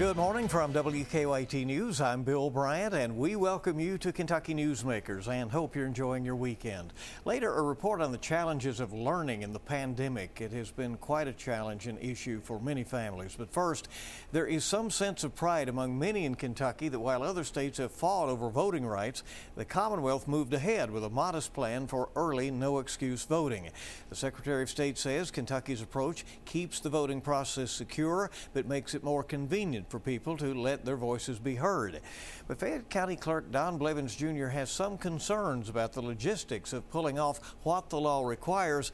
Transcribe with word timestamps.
Good 0.00 0.16
morning 0.16 0.48
from 0.48 0.72
WKYT 0.72 1.66
News. 1.66 2.00
I'm 2.00 2.22
Bill 2.22 2.48
Bryant, 2.48 2.94
and 2.94 3.18
we 3.18 3.36
welcome 3.36 3.78
you 3.78 3.98
to 3.98 4.12
Kentucky 4.12 4.54
Newsmakers 4.54 5.28
and 5.28 5.50
hope 5.50 5.76
you're 5.76 5.84
enjoying 5.84 6.24
your 6.24 6.36
weekend. 6.36 6.94
Later, 7.26 7.52
a 7.54 7.60
report 7.60 8.00
on 8.00 8.10
the 8.10 8.16
challenges 8.16 8.80
of 8.80 8.94
learning 8.94 9.42
in 9.42 9.52
the 9.52 9.58
pandemic. 9.58 10.40
It 10.40 10.52
has 10.52 10.70
been 10.70 10.96
quite 10.96 11.28
a 11.28 11.34
challenge 11.34 11.86
and 11.86 11.98
issue 12.02 12.40
for 12.40 12.58
many 12.58 12.82
families. 12.82 13.34
But 13.36 13.52
first, 13.52 13.88
there 14.32 14.46
is 14.46 14.64
some 14.64 14.90
sense 14.90 15.22
of 15.22 15.34
pride 15.34 15.68
among 15.68 15.98
many 15.98 16.24
in 16.24 16.34
Kentucky 16.34 16.88
that 16.88 16.98
while 16.98 17.22
other 17.22 17.44
states 17.44 17.76
have 17.76 17.92
fought 17.92 18.30
over 18.30 18.48
voting 18.48 18.86
rights, 18.86 19.22
the 19.54 19.66
Commonwealth 19.66 20.26
moved 20.26 20.54
ahead 20.54 20.90
with 20.90 21.04
a 21.04 21.10
modest 21.10 21.52
plan 21.52 21.86
for 21.86 22.08
early, 22.16 22.50
no 22.50 22.78
excuse 22.78 23.26
voting. 23.26 23.68
The 24.08 24.16
Secretary 24.16 24.62
of 24.62 24.70
State 24.70 24.96
says 24.96 25.30
Kentucky's 25.30 25.82
approach 25.82 26.24
keeps 26.46 26.80
the 26.80 26.88
voting 26.88 27.20
process 27.20 27.70
secure 27.70 28.30
but 28.54 28.66
makes 28.66 28.94
it 28.94 29.04
more 29.04 29.22
convenient 29.22 29.89
for 29.90 29.98
people 29.98 30.36
to 30.36 30.54
let 30.54 30.84
their 30.84 30.96
voices 30.96 31.38
be 31.38 31.56
heard. 31.56 32.00
But 32.46 32.58
Fayette 32.58 32.88
County 32.88 33.16
Clerk 33.16 33.50
Don 33.50 33.76
Blevins 33.76 34.16
Jr. 34.16 34.46
has 34.46 34.70
some 34.70 34.96
concerns 34.96 35.68
about 35.68 35.92
the 35.92 36.00
logistics 36.00 36.72
of 36.72 36.88
pulling 36.90 37.18
off 37.18 37.56
what 37.64 37.90
the 37.90 38.00
law 38.00 38.24
requires 38.24 38.92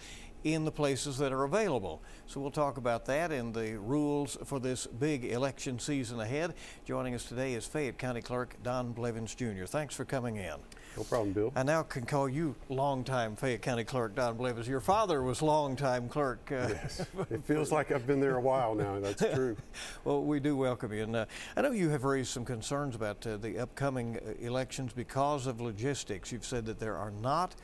in 0.55 0.65
the 0.65 0.71
places 0.71 1.19
that 1.19 1.33
are 1.33 1.43
available. 1.43 2.01
So 2.29 2.41
we'll 2.41 2.53
talk 2.53 2.77
about 2.77 3.05
that 3.07 3.33
and 3.33 3.53
the 3.53 3.77
rules 3.81 4.39
for 4.45 4.61
this 4.61 4.87
big 4.87 5.25
election 5.25 5.81
season 5.81 6.21
ahead. 6.21 6.55
Joining 6.85 7.17
us 7.17 7.25
today 7.25 7.55
is 7.55 7.67
Fayette 7.67 7.99
County 7.99 8.21
Clerk 8.21 8.55
Don 8.63 8.93
Blevins 8.93 9.35
Jr. 9.35 9.65
Thanks 9.65 9.97
for 9.97 10.05
coming 10.05 10.37
in. 10.37 10.55
No 10.97 11.03
problem, 11.03 11.33
Bill. 11.33 11.53
I 11.57 11.65
now 11.65 11.83
can 11.83 12.07
call 12.07 12.29
you 12.29 12.55
longtime 12.69 13.35
Fayette 13.35 13.61
County 13.61 13.83
Clerk 13.83 14.15
Don 14.15 14.37
Blevins. 14.37 14.69
Your 14.69 14.81
father 14.81 15.21
was 15.23 15.43
longtime 15.43 16.09
clerk. 16.09 16.49
Uh, 16.51 16.69
yes, 16.71 17.05
it 17.31 17.45
feels 17.45 17.73
like 17.73 17.91
I've 17.91 18.07
been 18.07 18.21
there 18.21 18.37
a 18.37 18.41
while 18.41 18.75
now. 18.77 19.01
That's 19.01 19.23
true. 19.35 19.57
well, 20.05 20.23
we 20.23 20.39
do 20.39 20.57
welcome 20.57 20.93
you, 20.93 21.03
and 21.03 21.17
uh, 21.17 21.27
I 21.57 21.63
know 21.63 21.73
you 21.73 21.91
have 21.91 22.05
raised 22.05 22.31
some 22.31 22.45
concerns 22.45 22.95
about 22.95 23.27
uh, 23.27 23.37
the 23.37 23.59
upcoming 23.59 24.17
uh, 24.17 24.33
elections 24.41 24.93
because 24.93 25.49
of 25.49 25.61
logistics. 25.61 26.31
You've 26.31 26.47
said 26.47 26.65
that 26.67 26.79
there 26.79 26.97
are 26.97 27.11
not 27.11 27.57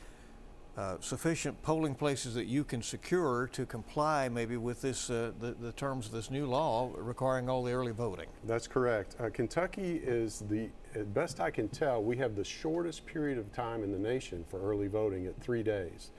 uh, 0.75 0.97
sufficient 1.01 1.61
polling 1.61 1.93
places 1.93 2.33
that 2.33 2.45
you 2.45 2.63
can 2.63 2.81
secure 2.81 3.47
to 3.53 3.65
comply 3.65 4.27
maybe 4.27 4.57
with 4.57 4.81
this 4.81 5.09
uh, 5.09 5.31
the, 5.39 5.51
the, 5.51 5.71
terms 5.73 6.07
of 6.07 6.11
this 6.11 6.31
new 6.31 6.47
law 6.47 6.89
requiring 6.97 7.47
all 7.47 7.63
the 7.63 7.71
early 7.71 7.91
voting. 7.91 8.25
That's 8.45 8.67
correct. 8.67 9.15
Uh, 9.19 9.29
Kentucky 9.31 10.01
is 10.03 10.43
the, 10.49 10.69
best 11.13 11.39
I 11.39 11.51
can 11.51 11.69
tell, 11.69 12.03
we 12.03 12.17
have 12.17 12.35
the 12.35 12.43
shortest 12.43 13.05
period 13.05 13.37
of 13.37 13.51
time 13.53 13.83
in 13.83 13.91
the 13.91 13.97
nation 13.97 14.45
for 14.49 14.59
early 14.61 14.87
voting 14.87 15.25
at 15.27 15.39
three 15.41 15.63
days. 15.63 16.11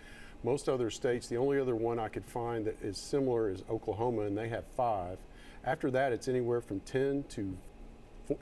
Most 0.42 0.68
other 0.68 0.90
states, 0.90 1.26
the 1.26 1.36
only 1.36 1.58
other 1.60 1.74
one 1.76 1.98
I 1.98 2.08
could 2.08 2.24
find 2.24 2.64
that 2.66 2.80
is 2.82 2.98
similar 2.98 3.50
is 3.50 3.62
Oklahoma, 3.70 4.22
and 4.22 4.36
they 4.36 4.48
have 4.48 4.64
five. 4.76 5.18
After 5.64 5.90
that, 5.92 6.12
it's 6.12 6.28
anywhere 6.28 6.60
from 6.60 6.80
10 6.80 7.24
to 7.30 7.56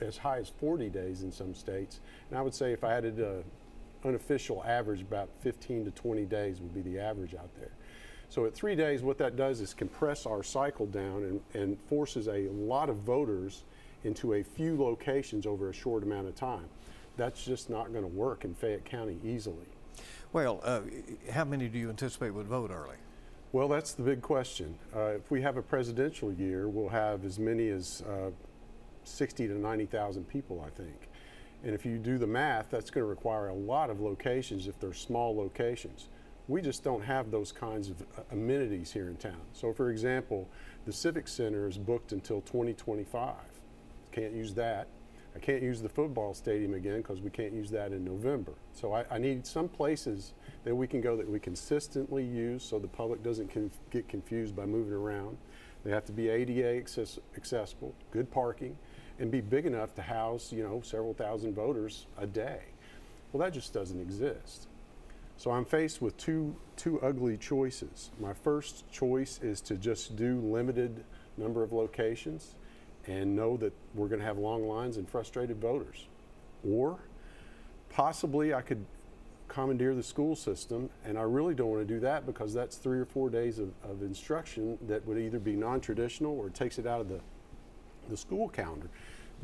as 0.00 0.16
high 0.16 0.38
as 0.38 0.48
40 0.48 0.88
days 0.90 1.22
in 1.22 1.32
some 1.32 1.54
states. 1.54 2.00
And 2.30 2.38
I 2.38 2.42
would 2.42 2.54
say 2.54 2.72
if 2.72 2.84
I 2.84 2.92
had 2.92 3.16
to 3.16 3.44
unofficial 4.04 4.62
average, 4.64 5.02
about 5.02 5.28
15 5.40 5.84
to 5.84 5.90
20 5.90 6.24
days 6.24 6.60
would 6.60 6.74
be 6.74 6.80
the 6.80 6.98
average 6.98 7.34
out 7.34 7.54
there. 7.58 7.72
So 8.28 8.46
at 8.46 8.54
three 8.54 8.74
days, 8.74 9.02
what 9.02 9.18
that 9.18 9.36
does 9.36 9.60
is 9.60 9.74
compress 9.74 10.24
our 10.24 10.42
cycle 10.42 10.86
down 10.86 11.24
and, 11.24 11.40
and 11.54 11.78
forces 11.88 12.28
a 12.28 12.48
lot 12.50 12.88
of 12.88 12.96
voters 12.98 13.64
into 14.04 14.34
a 14.34 14.42
few 14.42 14.80
locations 14.80 15.46
over 15.46 15.68
a 15.68 15.72
short 15.72 16.02
amount 16.02 16.28
of 16.28 16.34
time. 16.34 16.68
That's 17.16 17.44
just 17.44 17.68
not 17.68 17.92
going 17.92 18.04
to 18.04 18.08
work 18.08 18.44
in 18.44 18.54
Fayette 18.54 18.84
County 18.84 19.18
easily. 19.22 19.66
Well, 20.32 20.60
uh, 20.64 20.80
how 21.30 21.44
many 21.44 21.68
do 21.68 21.78
you 21.78 21.90
anticipate 21.90 22.30
would 22.30 22.46
vote 22.46 22.70
early? 22.70 22.96
Well, 23.52 23.68
that's 23.68 23.92
the 23.92 24.02
big 24.02 24.22
question. 24.22 24.78
Uh, 24.96 25.16
if 25.16 25.30
we 25.30 25.42
have 25.42 25.58
a 25.58 25.62
presidential 25.62 26.32
year, 26.32 26.70
we'll 26.70 26.88
have 26.88 27.26
as 27.26 27.38
many 27.38 27.68
as 27.68 28.02
uh, 28.08 28.30
60 29.04 29.48
to 29.48 29.54
90,000 29.58 30.26
people, 30.26 30.64
I 30.66 30.70
think. 30.70 31.10
And 31.64 31.74
if 31.74 31.86
you 31.86 31.98
do 31.98 32.18
the 32.18 32.26
math, 32.26 32.70
that's 32.70 32.90
going 32.90 33.04
to 33.04 33.08
require 33.08 33.48
a 33.48 33.54
lot 33.54 33.90
of 33.90 34.00
locations 34.00 34.66
if 34.66 34.78
they're 34.80 34.92
small 34.92 35.36
locations. 35.36 36.08
We 36.48 36.60
just 36.60 36.82
don't 36.82 37.04
have 37.04 37.30
those 37.30 37.52
kinds 37.52 37.88
of 37.88 38.02
uh, 38.02 38.22
amenities 38.32 38.92
here 38.92 39.08
in 39.08 39.16
town. 39.16 39.40
So, 39.52 39.72
for 39.72 39.90
example, 39.90 40.48
the 40.86 40.92
Civic 40.92 41.28
Center 41.28 41.68
is 41.68 41.78
booked 41.78 42.12
until 42.12 42.40
2025. 42.40 43.34
Can't 44.10 44.32
use 44.32 44.54
that. 44.54 44.88
I 45.34 45.38
can't 45.38 45.62
use 45.62 45.80
the 45.80 45.88
football 45.88 46.34
stadium 46.34 46.74
again 46.74 46.98
because 46.98 47.20
we 47.20 47.30
can't 47.30 47.52
use 47.52 47.70
that 47.70 47.92
in 47.92 48.04
November. 48.04 48.52
So 48.74 48.92
I, 48.92 49.04
I, 49.10 49.18
need 49.18 49.46
some 49.46 49.68
places 49.68 50.34
that 50.64 50.74
we 50.74 50.86
can 50.86 51.00
go 51.00 51.16
that 51.16 51.28
we 51.28 51.40
consistently 51.40 52.22
use 52.22 52.62
so 52.62 52.78
the 52.78 52.88
public 52.88 53.22
doesn't 53.22 53.50
conf 53.50 53.72
get 53.90 54.08
confused 54.08 54.54
by 54.54 54.66
moving 54.66 54.92
around. 54.92 55.38
They 55.84 55.90
have 55.90 56.04
to 56.06 56.12
be 56.12 56.28
ADA 56.28 56.76
access 56.76 57.18
accessible, 57.34 57.94
good 58.10 58.30
parking, 58.30 58.76
and 59.18 59.30
be 59.30 59.40
big 59.40 59.66
enough 59.66 59.94
to 59.94 60.02
house, 60.02 60.52
you 60.52 60.62
know, 60.62 60.80
several 60.82 61.14
thousand 61.14 61.54
voters 61.54 62.06
a 62.18 62.26
day. 62.26 62.60
Well, 63.32 63.40
that 63.40 63.52
just 63.52 63.72
doesn't 63.72 64.00
exist. 64.00 64.68
So 65.36 65.50
I'm 65.50 65.64
faced 65.64 66.00
with 66.00 66.16
two, 66.16 66.54
two 66.76 67.00
ugly 67.00 67.36
choices. 67.36 68.10
My 68.20 68.32
first 68.32 68.90
choice 68.92 69.40
is 69.42 69.60
to 69.62 69.76
just 69.76 70.16
do 70.16 70.40
limited 70.40 71.04
number 71.36 71.62
of 71.62 71.72
locations 71.72 72.54
and 73.06 73.34
know 73.34 73.56
that 73.56 73.72
we're 73.94 74.08
going 74.08 74.20
to 74.20 74.26
have 74.26 74.38
long 74.38 74.68
lines 74.68 74.96
and 74.96 75.08
frustrated 75.08 75.60
voters. 75.60 76.06
Or 76.68 76.98
possibly 77.88 78.54
I 78.54 78.60
could 78.60 78.84
commandeer 79.48 79.94
the 79.94 80.02
school 80.02 80.36
system, 80.36 80.88
and 81.04 81.18
I 81.18 81.22
really 81.22 81.54
don't 81.54 81.70
want 81.70 81.86
to 81.86 81.94
do 81.94 82.00
that 82.00 82.24
because 82.24 82.54
that's 82.54 82.76
three 82.76 82.98
or 82.98 83.04
four 83.04 83.28
days 83.28 83.58
of, 83.58 83.70
of 83.82 84.02
instruction 84.02 84.78
that 84.86 85.06
would 85.06 85.18
either 85.18 85.38
be 85.38 85.56
non-traditional 85.56 86.38
or 86.38 86.48
takes 86.48 86.78
it 86.78 86.86
out 86.86 87.00
of 87.00 87.08
the 87.08 87.20
the 88.08 88.16
school 88.16 88.48
calendar. 88.48 88.88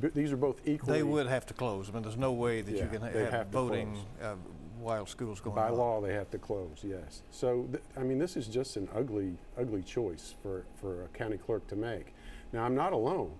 But 0.01 0.15
these 0.15 0.33
are 0.33 0.37
both 0.37 0.61
equally. 0.67 0.99
They 0.99 1.03
would 1.03 1.27
have 1.27 1.47
to 1.47 1.55
close. 1.55 1.89
I 1.89 1.93
mean, 1.93 2.03
there's 2.03 2.17
no 2.17 2.33
way 2.33 2.61
that 2.63 2.73
yeah, 2.75 2.85
you 2.85 2.89
can 2.89 3.03
have, 3.03 3.31
have 3.31 3.47
voting 3.49 3.99
uh, 4.23 4.35
while 4.79 5.07
school's 5.07 5.41
going 5.41 5.57
By 5.57 5.69
on. 5.69 5.77
law, 5.77 6.01
they 6.01 6.13
have 6.15 6.31
to 6.31 6.39
close. 6.39 6.85
Yes. 6.85 7.23
So, 7.33 7.67
th- 7.73 7.83
I 7.97 8.03
mean, 8.05 8.19
this 8.19 8.37
is 8.37 8.47
just 8.47 8.77
an 8.77 8.89
ugly, 8.95 9.37
ugly 9.59 9.83
choice 9.83 10.35
for 10.41 10.65
for 10.81 11.05
a 11.05 11.09
county 11.09 11.37
clerk 11.37 11.67
to 11.69 11.77
make. 11.77 12.15
Now, 12.53 12.65
I'm 12.65 12.77
not 12.77 12.93
alone. 12.93 13.33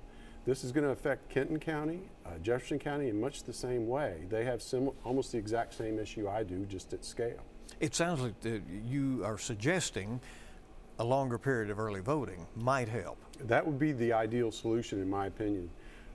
This 0.47 0.65
is 0.65 0.73
going 0.73 0.85
to 0.85 0.91
affect 0.91 1.29
Kenton 1.29 1.61
County, 1.61 2.01
uh, 2.25 2.39
Jefferson 2.43 2.79
County 2.79 3.09
in 3.09 3.21
much 3.21 3.43
the 3.45 3.53
same 3.53 3.87
way. 3.87 4.25
They 4.31 4.45
have 4.45 4.63
sim- 4.63 4.91
almost 5.05 5.33
the 5.33 5.39
exact 5.39 5.75
same 5.75 5.99
issue 5.99 6.27
I 6.27 6.43
do, 6.43 6.65
just 6.65 6.93
at 6.95 7.05
scale. 7.05 7.45
It 7.81 7.95
sounds 7.95 8.21
like 8.23 8.35
you 8.87 9.23
are 9.25 9.39
suggesting 9.39 10.21
a 10.99 11.05
longer 11.05 11.39
period 11.39 11.71
of 11.71 11.79
early 11.79 12.01
voting 12.01 12.47
might 12.57 12.89
help. 12.89 13.19
That 13.45 13.67
would 13.67 13.79
be 13.79 13.93
the 13.93 14.13
ideal 14.13 14.51
solution, 14.51 15.01
in 15.01 15.09
my 15.09 15.27
opinion. 15.27 15.71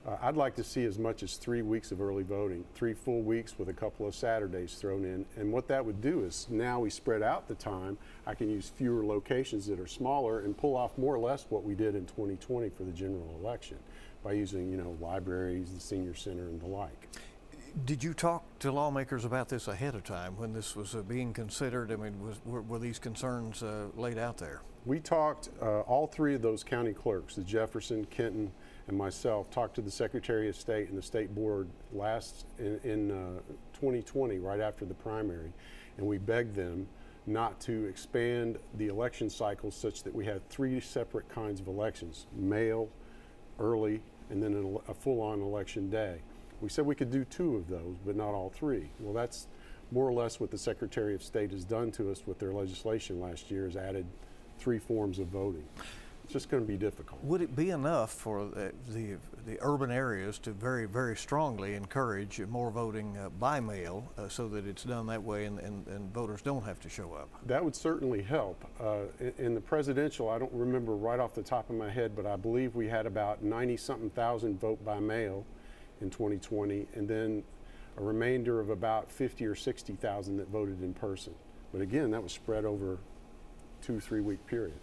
Uh, 0.06 0.18
I'd 0.20 0.36
like 0.36 0.54
to 0.56 0.64
see 0.64 0.84
as 0.84 0.98
much 0.98 1.22
as 1.22 1.36
three 1.36 1.62
weeks 1.62 1.90
of 1.90 2.02
early 2.02 2.24
voting, 2.24 2.62
three 2.74 2.92
full 2.92 3.22
weeks 3.22 3.58
with 3.58 3.70
a 3.70 3.72
couple 3.72 4.06
of 4.06 4.14
Saturdays 4.14 4.74
thrown 4.74 5.04
in. 5.04 5.24
And 5.36 5.50
what 5.50 5.66
that 5.68 5.84
would 5.84 6.02
do 6.02 6.24
is 6.24 6.46
now 6.50 6.80
we 6.80 6.90
spread 6.90 7.22
out 7.22 7.48
the 7.48 7.54
time. 7.54 7.96
I 8.26 8.34
can 8.34 8.50
use 8.50 8.68
fewer 8.68 9.06
locations 9.06 9.66
that 9.66 9.80
are 9.80 9.86
smaller 9.86 10.40
and 10.40 10.54
pull 10.54 10.76
off 10.76 10.98
more 10.98 11.14
or 11.14 11.18
less 11.18 11.46
what 11.48 11.64
we 11.64 11.74
did 11.74 11.94
in 11.94 12.04
2020 12.04 12.68
for 12.68 12.82
the 12.82 12.92
general 12.92 13.34
election 13.40 13.78
by 14.22 14.32
using, 14.32 14.70
you 14.70 14.76
know, 14.76 14.94
libraries, 15.00 15.72
the 15.72 15.80
senior 15.80 16.14
center, 16.14 16.48
and 16.48 16.60
the 16.60 16.66
like. 16.66 17.08
Did 17.82 18.04
you 18.04 18.14
talk 18.14 18.44
to 18.60 18.70
lawmakers 18.70 19.24
about 19.24 19.48
this 19.48 19.66
ahead 19.66 19.96
of 19.96 20.04
time 20.04 20.36
when 20.36 20.52
this 20.52 20.76
was 20.76 20.94
uh, 20.94 21.02
being 21.02 21.32
considered? 21.32 21.90
I 21.90 21.96
mean, 21.96 22.24
was, 22.24 22.40
were, 22.44 22.62
were, 22.62 22.78
these 22.78 23.00
concerns 23.00 23.64
uh, 23.64 23.88
laid 23.96 24.16
out 24.16 24.38
there? 24.38 24.62
We 24.86 25.00
talked, 25.00 25.48
uh, 25.60 25.80
all 25.80 26.06
three 26.06 26.36
of 26.36 26.40
those 26.40 26.62
county 26.62 26.92
clerks, 26.92 27.34
the 27.34 27.42
Jefferson, 27.42 28.04
Kenton, 28.06 28.52
and 28.86 28.96
myself, 28.96 29.50
talked 29.50 29.74
to 29.74 29.82
the 29.82 29.90
Secretary 29.90 30.48
of 30.48 30.54
State 30.54 30.88
and 30.88 30.96
the 30.96 31.02
State 31.02 31.34
Board 31.34 31.68
last 31.92 32.46
in, 32.60 32.78
in 32.84 33.08
2020, 33.72 34.36
uh, 34.36 34.40
right 34.40 34.60
after 34.60 34.84
the 34.84 34.94
primary, 34.94 35.52
and 35.98 36.06
we 36.06 36.16
begged 36.16 36.54
them 36.54 36.86
not 37.26 37.58
to 37.62 37.86
expand 37.86 38.56
the 38.74 38.86
election 38.86 39.28
cycles 39.28 39.74
such 39.74 40.04
that 40.04 40.14
we 40.14 40.24
had 40.24 40.48
three 40.48 40.78
separate 40.78 41.28
kinds 41.28 41.60
of 41.60 41.66
elections 41.66 42.28
mail, 42.36 42.88
early, 43.58 44.00
and 44.30 44.40
then 44.40 44.78
a 44.88 44.94
full 44.94 45.20
on 45.20 45.42
election 45.42 45.90
day. 45.90 46.20
We 46.60 46.68
said 46.68 46.86
we 46.86 46.94
could 46.94 47.10
do 47.10 47.24
two 47.24 47.56
of 47.56 47.68
those, 47.68 47.96
but 48.04 48.16
not 48.16 48.34
all 48.34 48.50
three. 48.50 48.90
Well, 49.00 49.12
that's 49.12 49.48
more 49.90 50.08
or 50.08 50.12
less 50.12 50.40
what 50.40 50.50
the 50.50 50.58
Secretary 50.58 51.14
of 51.14 51.22
State 51.22 51.50
has 51.52 51.64
done 51.64 51.90
to 51.92 52.10
us 52.10 52.22
with 52.26 52.38
their 52.38 52.52
legislation 52.52 53.20
last 53.20 53.50
year, 53.50 53.64
has 53.64 53.76
added 53.76 54.06
three 54.58 54.78
forms 54.78 55.18
of 55.18 55.28
voting. 55.28 55.64
It's 56.24 56.32
just 56.32 56.48
going 56.48 56.62
to 56.62 56.66
be 56.66 56.78
difficult. 56.78 57.22
Would 57.22 57.42
it 57.42 57.54
be 57.54 57.68
enough 57.68 58.10
for 58.10 58.46
the, 58.46 58.72
the, 58.88 59.16
the 59.46 59.58
urban 59.60 59.90
areas 59.90 60.38
to 60.40 60.52
very, 60.52 60.86
very 60.86 61.16
strongly 61.16 61.74
encourage 61.74 62.40
more 62.40 62.70
voting 62.70 63.14
uh, 63.18 63.28
by 63.28 63.60
mail 63.60 64.10
uh, 64.16 64.28
so 64.28 64.48
that 64.48 64.66
it's 64.66 64.84
done 64.84 65.06
that 65.08 65.22
way 65.22 65.44
and, 65.44 65.58
and, 65.58 65.86
and, 65.86 66.14
voters 66.14 66.40
don't 66.40 66.64
have 66.64 66.80
to 66.80 66.88
show 66.88 67.12
up? 67.12 67.28
That 67.44 67.62
would 67.62 67.76
certainly 67.76 68.22
help. 68.22 68.64
Uh, 68.80 69.00
in, 69.20 69.34
in, 69.36 69.54
the 69.54 69.60
presidential, 69.60 70.30
I 70.30 70.38
don't 70.38 70.52
remember 70.52 70.96
right 70.96 71.20
off 71.20 71.34
the 71.34 71.42
top 71.42 71.68
of 71.68 71.76
my 71.76 71.90
head, 71.90 72.16
but 72.16 72.24
I 72.24 72.36
believe 72.36 72.74
we 72.74 72.88
had 72.88 73.04
about 73.04 73.42
90 73.42 73.76
something 73.76 74.10
thousand 74.10 74.58
vote 74.58 74.82
by 74.82 74.98
mail 74.98 75.44
in 76.04 76.10
2020, 76.10 76.86
and 76.94 77.08
then 77.08 77.42
a 77.96 78.02
remainder 78.02 78.60
of 78.60 78.70
about 78.70 79.10
50 79.10 79.44
or 79.46 79.54
60,000 79.54 80.36
that 80.36 80.48
voted 80.48 80.82
in 80.82 80.94
person. 80.94 81.34
But 81.72 81.80
again, 81.80 82.10
that 82.12 82.22
was 82.22 82.32
spread 82.32 82.64
over 82.64 82.98
two, 83.82 83.98
three 83.98 84.20
week 84.20 84.46
period. 84.46 84.78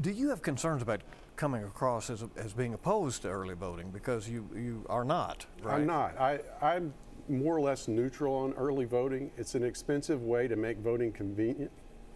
Do 0.00 0.10
you 0.10 0.28
have 0.30 0.42
concerns 0.42 0.82
about 0.82 1.00
coming 1.36 1.62
across 1.62 2.10
as, 2.10 2.24
as 2.36 2.52
being 2.52 2.74
opposed 2.74 3.22
to 3.22 3.28
early 3.28 3.54
voting 3.54 3.90
because 3.90 4.28
you, 4.28 4.48
you 4.54 4.84
are 4.88 5.04
not, 5.04 5.46
right? 5.62 5.76
I'm 5.76 5.86
not. 5.86 6.18
I, 6.18 6.40
I'm 6.60 6.92
more 7.28 7.56
or 7.56 7.60
less 7.60 7.86
neutral 7.86 8.34
on 8.34 8.54
early 8.54 8.86
voting. 8.86 9.30
It's 9.36 9.54
an 9.54 9.62
expensive 9.62 10.22
way 10.22 10.48
to 10.48 10.56
make 10.56 10.78
voting 10.78 11.12
convenient. 11.12 11.70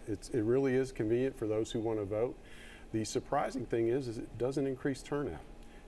It's, 0.07 0.29
it 0.29 0.41
really 0.41 0.73
is 0.73 0.91
convenient 0.91 1.37
for 1.37 1.47
those 1.47 1.71
who 1.71 1.79
want 1.79 1.99
to 1.99 2.05
vote. 2.05 2.35
The 2.91 3.05
surprising 3.05 3.65
thing 3.65 3.87
is, 3.87 4.07
is 4.07 4.17
it 4.17 4.37
doesn't 4.37 4.67
increase 4.67 5.01
turnout. 5.01 5.39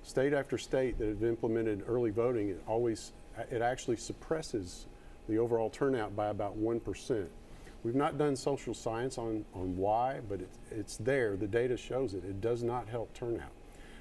State 0.05 0.33
after 0.33 0.55
state 0.59 0.99
that 0.99 1.07
have 1.07 1.23
implemented 1.23 1.83
early 1.87 2.11
voting, 2.11 2.49
it 2.49 2.61
always, 2.67 3.11
it 3.49 3.63
actually 3.63 3.97
suppresses 3.97 4.85
the 5.27 5.39
overall 5.39 5.67
turnout 5.67 6.15
by 6.15 6.27
about 6.27 6.55
1%. 6.59 7.25
We've 7.83 7.95
not 7.95 8.15
done 8.19 8.35
social 8.35 8.75
science 8.75 9.17
on, 9.17 9.43
on 9.55 9.75
why, 9.75 10.19
but 10.29 10.41
it's, 10.41 10.57
it's 10.69 10.97
there. 10.97 11.35
The 11.35 11.47
data 11.47 11.75
shows 11.75 12.13
it. 12.13 12.23
It 12.23 12.39
does 12.39 12.61
not 12.61 12.87
help 12.87 13.15
turnout. 13.15 13.49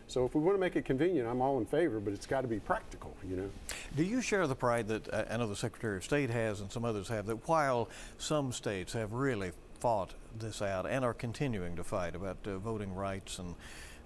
So 0.07 0.27
if 0.27 0.35
we 0.35 0.43
want 0.43 0.57
to 0.57 0.61
make 0.61 0.77
it 0.77 0.85
convenient, 0.85 1.27
I'm 1.27 1.41
all 1.41 1.57
in 1.57 1.65
favor, 1.65 2.01
but 2.01 2.13
it's 2.13 2.27
got 2.27 2.43
to 2.43 2.49
be 2.49 2.61
practical, 2.61 3.17
you 3.27 3.37
know. 3.37 3.51
Do 3.97 4.05
you 4.05 4.21
share 4.21 4.47
the 4.47 4.55
pride 4.55 4.89
that 4.89 5.09
uh, 5.09 5.25
I 5.31 5.39
know 5.39 5.47
the 5.47 5.57
Secretary 5.57 5.97
of 5.97 6.05
State 6.05 6.29
has 6.29 6.61
and 6.61 6.71
some 6.71 6.85
others 6.85 7.09
have 7.09 7.25
that 7.27 7.49
while 7.49 7.89
some 8.19 8.53
states 8.53 8.93
have 8.93 9.15
really 9.15 9.53
fought 9.81 10.13
this 10.39 10.61
out 10.61 10.87
and 10.87 11.03
are 11.03 11.15
continuing 11.15 11.77
to 11.77 11.85
fight 11.85 12.15
about 12.15 12.37
uh, 12.47 12.59
voting 12.59 12.95
rights 12.95 13.39
and 13.39 13.55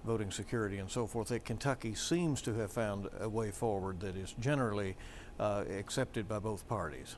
voting 0.05 0.31
security 0.31 0.77
and 0.77 0.89
so 0.89 1.07
forth, 1.07 1.29
that 1.29 1.45
Kentucky 1.45 1.93
seems 1.93 2.41
to 2.43 2.53
have 2.55 2.71
found 2.71 3.07
a 3.19 3.29
way 3.29 3.51
forward 3.51 3.99
that 4.01 4.15
is 4.15 4.33
generally 4.39 4.95
uh, 5.39 5.63
accepted 5.77 6.27
by 6.27 6.39
both 6.39 6.67
parties? 6.67 7.15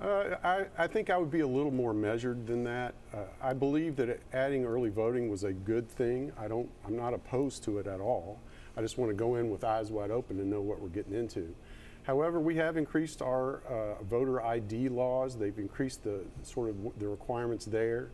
Uh, 0.00 0.36
I, 0.44 0.66
I, 0.76 0.86
think 0.86 1.08
I 1.08 1.16
would 1.16 1.30
be 1.30 1.40
a 1.40 1.46
little 1.46 1.70
more 1.70 1.94
measured 1.94 2.46
than 2.46 2.64
that. 2.64 2.94
Uh, 3.14 3.20
I 3.42 3.54
believe 3.54 3.96
that 3.96 4.20
adding 4.34 4.66
early 4.66 4.90
voting 4.90 5.30
was 5.30 5.44
a 5.44 5.52
good 5.52 5.88
thing. 5.88 6.32
I 6.38 6.48
don't, 6.48 6.68
I'm 6.86 6.96
not 6.96 7.14
opposed 7.14 7.64
to 7.64 7.78
it 7.78 7.86
at 7.86 8.00
all. 8.00 8.38
I 8.76 8.82
just 8.82 8.98
want 8.98 9.10
to 9.10 9.16
go 9.16 9.36
in 9.36 9.48
with 9.48 9.64
eyes 9.64 9.90
wide 9.90 10.10
open 10.10 10.38
and 10.38 10.50
know 10.50 10.60
what 10.60 10.80
we're 10.80 10.88
getting 10.88 11.14
into. 11.14 11.54
However, 12.02 12.38
we 12.38 12.56
have 12.56 12.76
increased 12.76 13.22
our 13.22 13.62
uh, 13.68 14.02
voter 14.04 14.42
ID 14.42 14.90
laws. 14.90 15.36
They've 15.36 15.58
increased 15.58 16.04
the 16.04 16.20
sort 16.42 16.68
of 16.68 16.76
the 16.98 17.08
requirements 17.08 17.64
there 17.64 18.10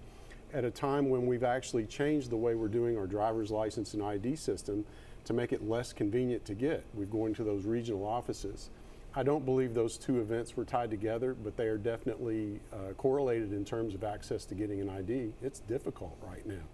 at 0.53 0.65
a 0.65 0.71
time 0.71 1.09
when 1.09 1.27
we've 1.27 1.45
actually 1.45 1.87
changed 1.87 2.31
the 2.31 2.37
way 2.37 2.55
we're 2.55 2.69
doing 2.69 2.99
our 2.99 3.07
driver's 3.07 3.51
license 3.51 3.95
and 3.95 4.03
ID 4.03 4.37
system 4.37 4.85
to 5.25 5.33
make 5.33 5.53
it 5.53 5.69
less 5.69 5.93
convenient 5.93 6.45
to 6.47 6.55
get. 6.55 6.85
We're 6.95 7.07
going 7.07 7.35
to 7.35 7.45
those 7.45 7.65
regional 7.65 8.07
offices. 8.07 8.71
I 9.15 9.23
don't 9.23 9.45
believe 9.45 9.75
those 9.75 9.99
two 9.99 10.21
events 10.21 10.57
were 10.57 10.65
tied 10.65 10.91
together, 10.91 11.35
but 11.35 11.57
they 11.57 11.67
are 11.67 11.77
definitely 11.77 12.61
uh, 12.73 12.93
correlated 12.97 13.53
in 13.53 13.65
terms 13.65 13.95
of 13.95 14.05
access 14.05 14.45
to 14.47 14.55
getting 14.55 14.81
an 14.81 14.89
ID. 14.89 15.33
It's 15.43 15.61
difficult 15.61 16.17
right 16.23 16.45
now. 16.47 16.65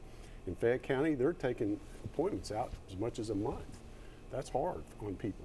In 0.47 0.55
Fayette 0.55 0.83
County, 0.83 1.15
they're 1.15 1.33
taking 1.33 1.79
appointments 2.05 2.53
out 2.53 2.73
as 2.89 2.97
much 2.97 3.19
as 3.19 3.31
a 3.31 3.35
month. 3.35 3.79
That's 4.31 4.49
hard 4.49 4.83
on 5.05 5.15
people. 5.17 5.45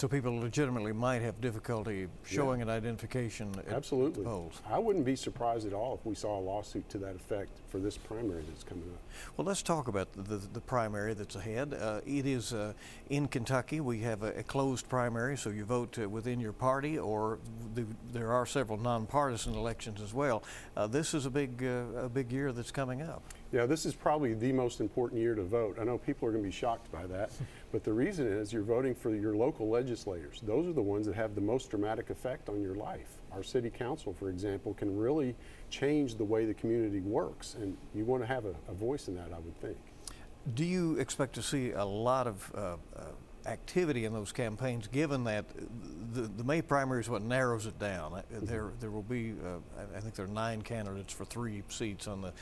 So 0.00 0.08
people 0.08 0.34
legitimately 0.34 0.94
might 0.94 1.20
have 1.20 1.42
difficulty 1.42 2.08
showing 2.24 2.60
yeah. 2.60 2.64
an 2.64 2.70
identification 2.70 3.54
at 3.58 3.68
Absolutely. 3.68 4.22
the 4.24 4.30
polls. 4.30 4.62
I 4.66 4.78
wouldn't 4.78 5.04
be 5.04 5.14
surprised 5.14 5.66
at 5.66 5.74
all 5.74 5.94
if 5.94 6.06
we 6.06 6.14
saw 6.14 6.38
a 6.38 6.40
lawsuit 6.40 6.88
to 6.88 6.98
that 7.00 7.16
effect 7.16 7.50
for 7.68 7.80
this 7.80 7.98
primary 7.98 8.42
that's 8.48 8.64
coming 8.64 8.84
up. 8.94 9.02
Well, 9.36 9.46
let's 9.46 9.60
talk 9.60 9.88
about 9.88 10.10
the, 10.14 10.22
the, 10.22 10.36
the 10.54 10.60
primary 10.62 11.12
that's 11.12 11.36
ahead. 11.36 11.74
Uh, 11.74 12.00
it 12.06 12.24
is 12.24 12.54
uh, 12.54 12.72
in 13.10 13.28
Kentucky. 13.28 13.82
We 13.82 13.98
have 13.98 14.22
a, 14.22 14.38
a, 14.38 14.42
closed 14.42 14.88
primary, 14.88 15.36
so 15.36 15.50
you 15.50 15.66
vote 15.66 15.98
uh, 15.98 16.08
within 16.08 16.40
your 16.40 16.54
party, 16.54 16.98
or 16.98 17.38
the, 17.74 17.84
there 18.10 18.32
are 18.32 18.46
several 18.46 18.78
nonpartisan 18.78 19.54
elections 19.54 20.00
as 20.00 20.14
well. 20.14 20.42
Uh, 20.78 20.86
this 20.86 21.12
is 21.12 21.26
a 21.26 21.30
big, 21.30 21.62
uh, 21.62 22.04
a 22.04 22.08
big 22.08 22.32
year 22.32 22.52
that's 22.52 22.70
coming 22.70 23.02
up. 23.02 23.22
Yeah, 23.52 23.66
this 23.66 23.84
is 23.84 23.94
probably 23.94 24.34
the 24.34 24.52
most 24.52 24.80
important 24.80 25.20
year 25.20 25.34
to 25.34 25.42
vote. 25.42 25.78
I 25.80 25.84
know 25.84 25.98
people 25.98 26.28
are 26.28 26.30
going 26.30 26.44
to 26.44 26.48
be 26.48 26.54
shocked 26.54 26.90
by 26.92 27.06
that, 27.08 27.32
but 27.72 27.82
the 27.82 27.92
reason 27.92 28.28
is 28.28 28.52
you're 28.52 28.62
voting 28.62 28.94
for 28.94 29.12
your 29.12 29.34
local 29.34 29.68
legislators. 29.68 30.40
Those 30.46 30.68
are 30.68 30.72
the 30.72 30.82
ones 30.82 31.04
that 31.06 31.16
have 31.16 31.34
the 31.34 31.40
most 31.40 31.68
dramatic 31.68 32.10
effect 32.10 32.48
on 32.48 32.62
your 32.62 32.76
life. 32.76 33.08
Our 33.32 33.42
city 33.42 33.68
council, 33.68 34.12
for 34.12 34.30
example, 34.30 34.74
can 34.74 34.96
really 34.96 35.34
change 35.68 36.14
the 36.14 36.24
way 36.24 36.44
the 36.44 36.54
community 36.54 37.00
works, 37.00 37.56
and 37.60 37.76
you 37.92 38.04
want 38.04 38.22
to 38.22 38.26
have 38.28 38.44
a, 38.44 38.54
a 38.68 38.72
voice 38.72 39.08
in 39.08 39.16
that, 39.16 39.30
I 39.34 39.38
would 39.40 39.60
think. 39.60 39.78
Do 40.54 40.64
you 40.64 40.96
expect 40.98 41.34
to 41.34 41.42
see 41.42 41.72
a 41.72 41.84
lot 41.84 42.28
of 42.28 42.52
uh, 42.54 42.76
uh, 42.96 43.02
activity 43.46 44.04
in 44.04 44.12
those 44.12 44.30
campaigns, 44.30 44.86
given 44.86 45.24
that 45.24 45.44
the, 46.12 46.22
the 46.22 46.44
May 46.44 46.62
primary 46.62 47.00
is 47.00 47.08
what 47.08 47.22
narrows 47.22 47.66
it 47.66 47.80
down? 47.80 48.12
Mm-hmm. 48.12 48.46
There, 48.46 48.70
there 48.78 48.90
will 48.92 49.02
be, 49.02 49.32
uh, 49.32 49.58
I 49.96 49.98
think 49.98 50.14
there 50.14 50.26
are 50.26 50.28
nine 50.28 50.62
candidates 50.62 51.12
for 51.12 51.24
three 51.24 51.64
seats 51.68 52.06
on 52.06 52.22
the 52.22 52.32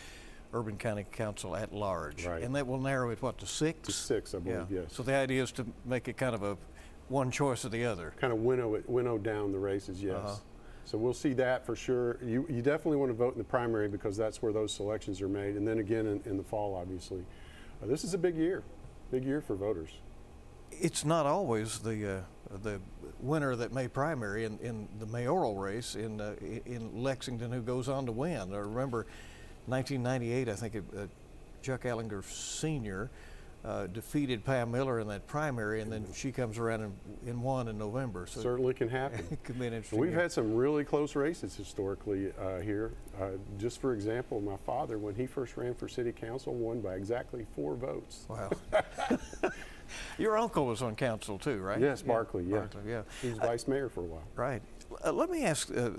Urban 0.53 0.77
County 0.77 1.05
Council 1.11 1.55
at 1.55 1.73
large. 1.73 2.25
Right. 2.25 2.43
And 2.43 2.55
that 2.57 2.67
will 2.67 2.81
narrow 2.81 3.11
it, 3.11 3.21
what, 3.21 3.39
to 3.39 3.47
six? 3.47 3.87
To 3.87 3.93
six, 3.93 4.35
I 4.35 4.39
believe, 4.39 4.67
yeah. 4.71 4.81
yes. 4.81 4.93
So 4.93 5.03
the 5.03 5.15
idea 5.15 5.43
is 5.43 5.53
to 5.53 5.67
make 5.85 6.09
it 6.09 6.17
kind 6.17 6.35
of 6.35 6.43
a 6.43 6.57
one 7.09 7.31
choice 7.31 7.65
or 7.65 7.69
the 7.69 7.85
other. 7.85 8.15
Kind 8.21 8.33
of 8.33 8.41
winnow 8.41 8.75
it, 8.75 8.89
winnow 8.89 9.19
down 9.19 9.53
the 9.53 9.59
races, 9.59 10.03
yes. 10.03 10.17
Uh-huh. 10.17 10.37
So 10.85 10.97
we'll 10.97 11.13
see 11.13 11.35
that 11.35 11.67
for 11.67 11.77
sure. 11.77 12.19
You, 12.25 12.47
you 12.49 12.63
definitely 12.63 12.97
want 12.97 13.11
to 13.11 13.15
vote 13.15 13.35
in 13.35 13.39
the 13.39 13.45
primary 13.45 13.89
because 13.89 14.17
that's 14.17 14.41
where 14.41 14.53
those 14.53 14.73
selections 14.73 15.21
are 15.21 15.29
made, 15.29 15.57
and 15.57 15.69
then 15.69 15.81
again 15.81 16.07
in, 16.07 16.23
in 16.25 16.37
the 16.39 16.43
fall, 16.43 16.75
obviously. 16.75 17.23
Uh, 17.83 17.87
this 17.87 18.05
is 18.05 18.15
a 18.15 18.19
big 18.19 18.37
year, 18.37 18.63
big 19.11 19.25
year 19.25 19.43
for 19.43 19.55
voters. 19.55 19.91
It's 20.71 21.05
not 21.05 21.27
always 21.27 21.79
the 21.81 22.19
uh, 22.19 22.21
the 22.63 22.81
winner 23.21 23.57
that 23.57 23.73
May 23.73 23.89
primary 23.89 24.45
in, 24.45 24.59
in 24.61 24.89
the 24.99 25.07
mayoral 25.07 25.57
race 25.57 25.95
in 25.95 26.21
uh, 26.21 26.35
in 26.41 27.03
Lexington 27.03 27.53
who 27.53 27.61
goes 27.61 27.89
on 27.89 28.07
to 28.07 28.13
win. 28.13 28.55
I 28.55 28.59
remember 28.59 29.07
1998, 29.69 30.49
I 30.49 30.55
think 30.55 30.75
it, 30.75 30.85
uh, 30.97 31.07
Chuck 31.63 31.83
Ellinger 31.83 32.25
Sr. 32.25 33.11
Uh, 33.65 33.89
defeated 33.89 34.45
Pam 34.45 34.71
Miller 34.71 35.01
in 35.01 35.09
that 35.09 35.27
primary, 35.27 35.81
and 35.81 35.91
then 35.91 36.07
she 36.15 36.31
comes 36.31 36.59
around 36.59 36.81
and, 36.81 36.95
and 37.27 37.43
won 37.43 37.67
in 37.67 37.77
November. 37.77 38.25
So 38.27 38.41
certainly 38.41 38.73
can 38.73 38.89
happen. 38.89 39.27
it 39.33 39.43
could 39.43 39.59
be 39.59 39.67
an 39.67 39.73
interesting. 39.73 39.99
We've 39.99 40.13
year. 40.13 40.21
had 40.21 40.33
some 40.33 40.55
really 40.55 40.85
close 40.85 41.17
races 41.17 41.57
historically 41.57 42.33
uh, 42.41 42.61
here. 42.61 42.93
Uh, 43.21 43.31
just 43.59 43.81
for 43.81 43.95
example, 43.95 44.41
my 44.41 44.57
father, 44.65 44.97
when 44.97 45.17
he 45.17 45.27
first 45.27 45.57
ran 45.57 45.75
for 45.75 45.89
city 45.89 46.13
council, 46.13 46.55
won 46.55 46.81
by 46.81 46.95
exactly 46.95 47.47
four 47.57 47.75
votes. 47.75 48.27
Wow. 48.29 48.51
Your 50.19 50.39
uncle 50.39 50.67
was 50.67 50.81
on 50.81 50.95
council 50.95 51.37
too, 51.37 51.59
right? 51.59 51.81
Yes, 51.81 52.01
Barkley. 52.01 52.45
Yeah, 52.45 52.61
Barkley, 52.61 52.83
yeah. 52.87 53.03
He 53.21 53.31
was 53.31 53.39
vice 53.39 53.67
mayor 53.67 53.89
for 53.89 54.01
a 54.01 54.05
while. 54.05 54.25
Right. 54.37 54.63
Uh, 55.05 55.13
let 55.13 55.31
me 55.31 55.45
ask 55.45 55.71
uh, 55.77 55.91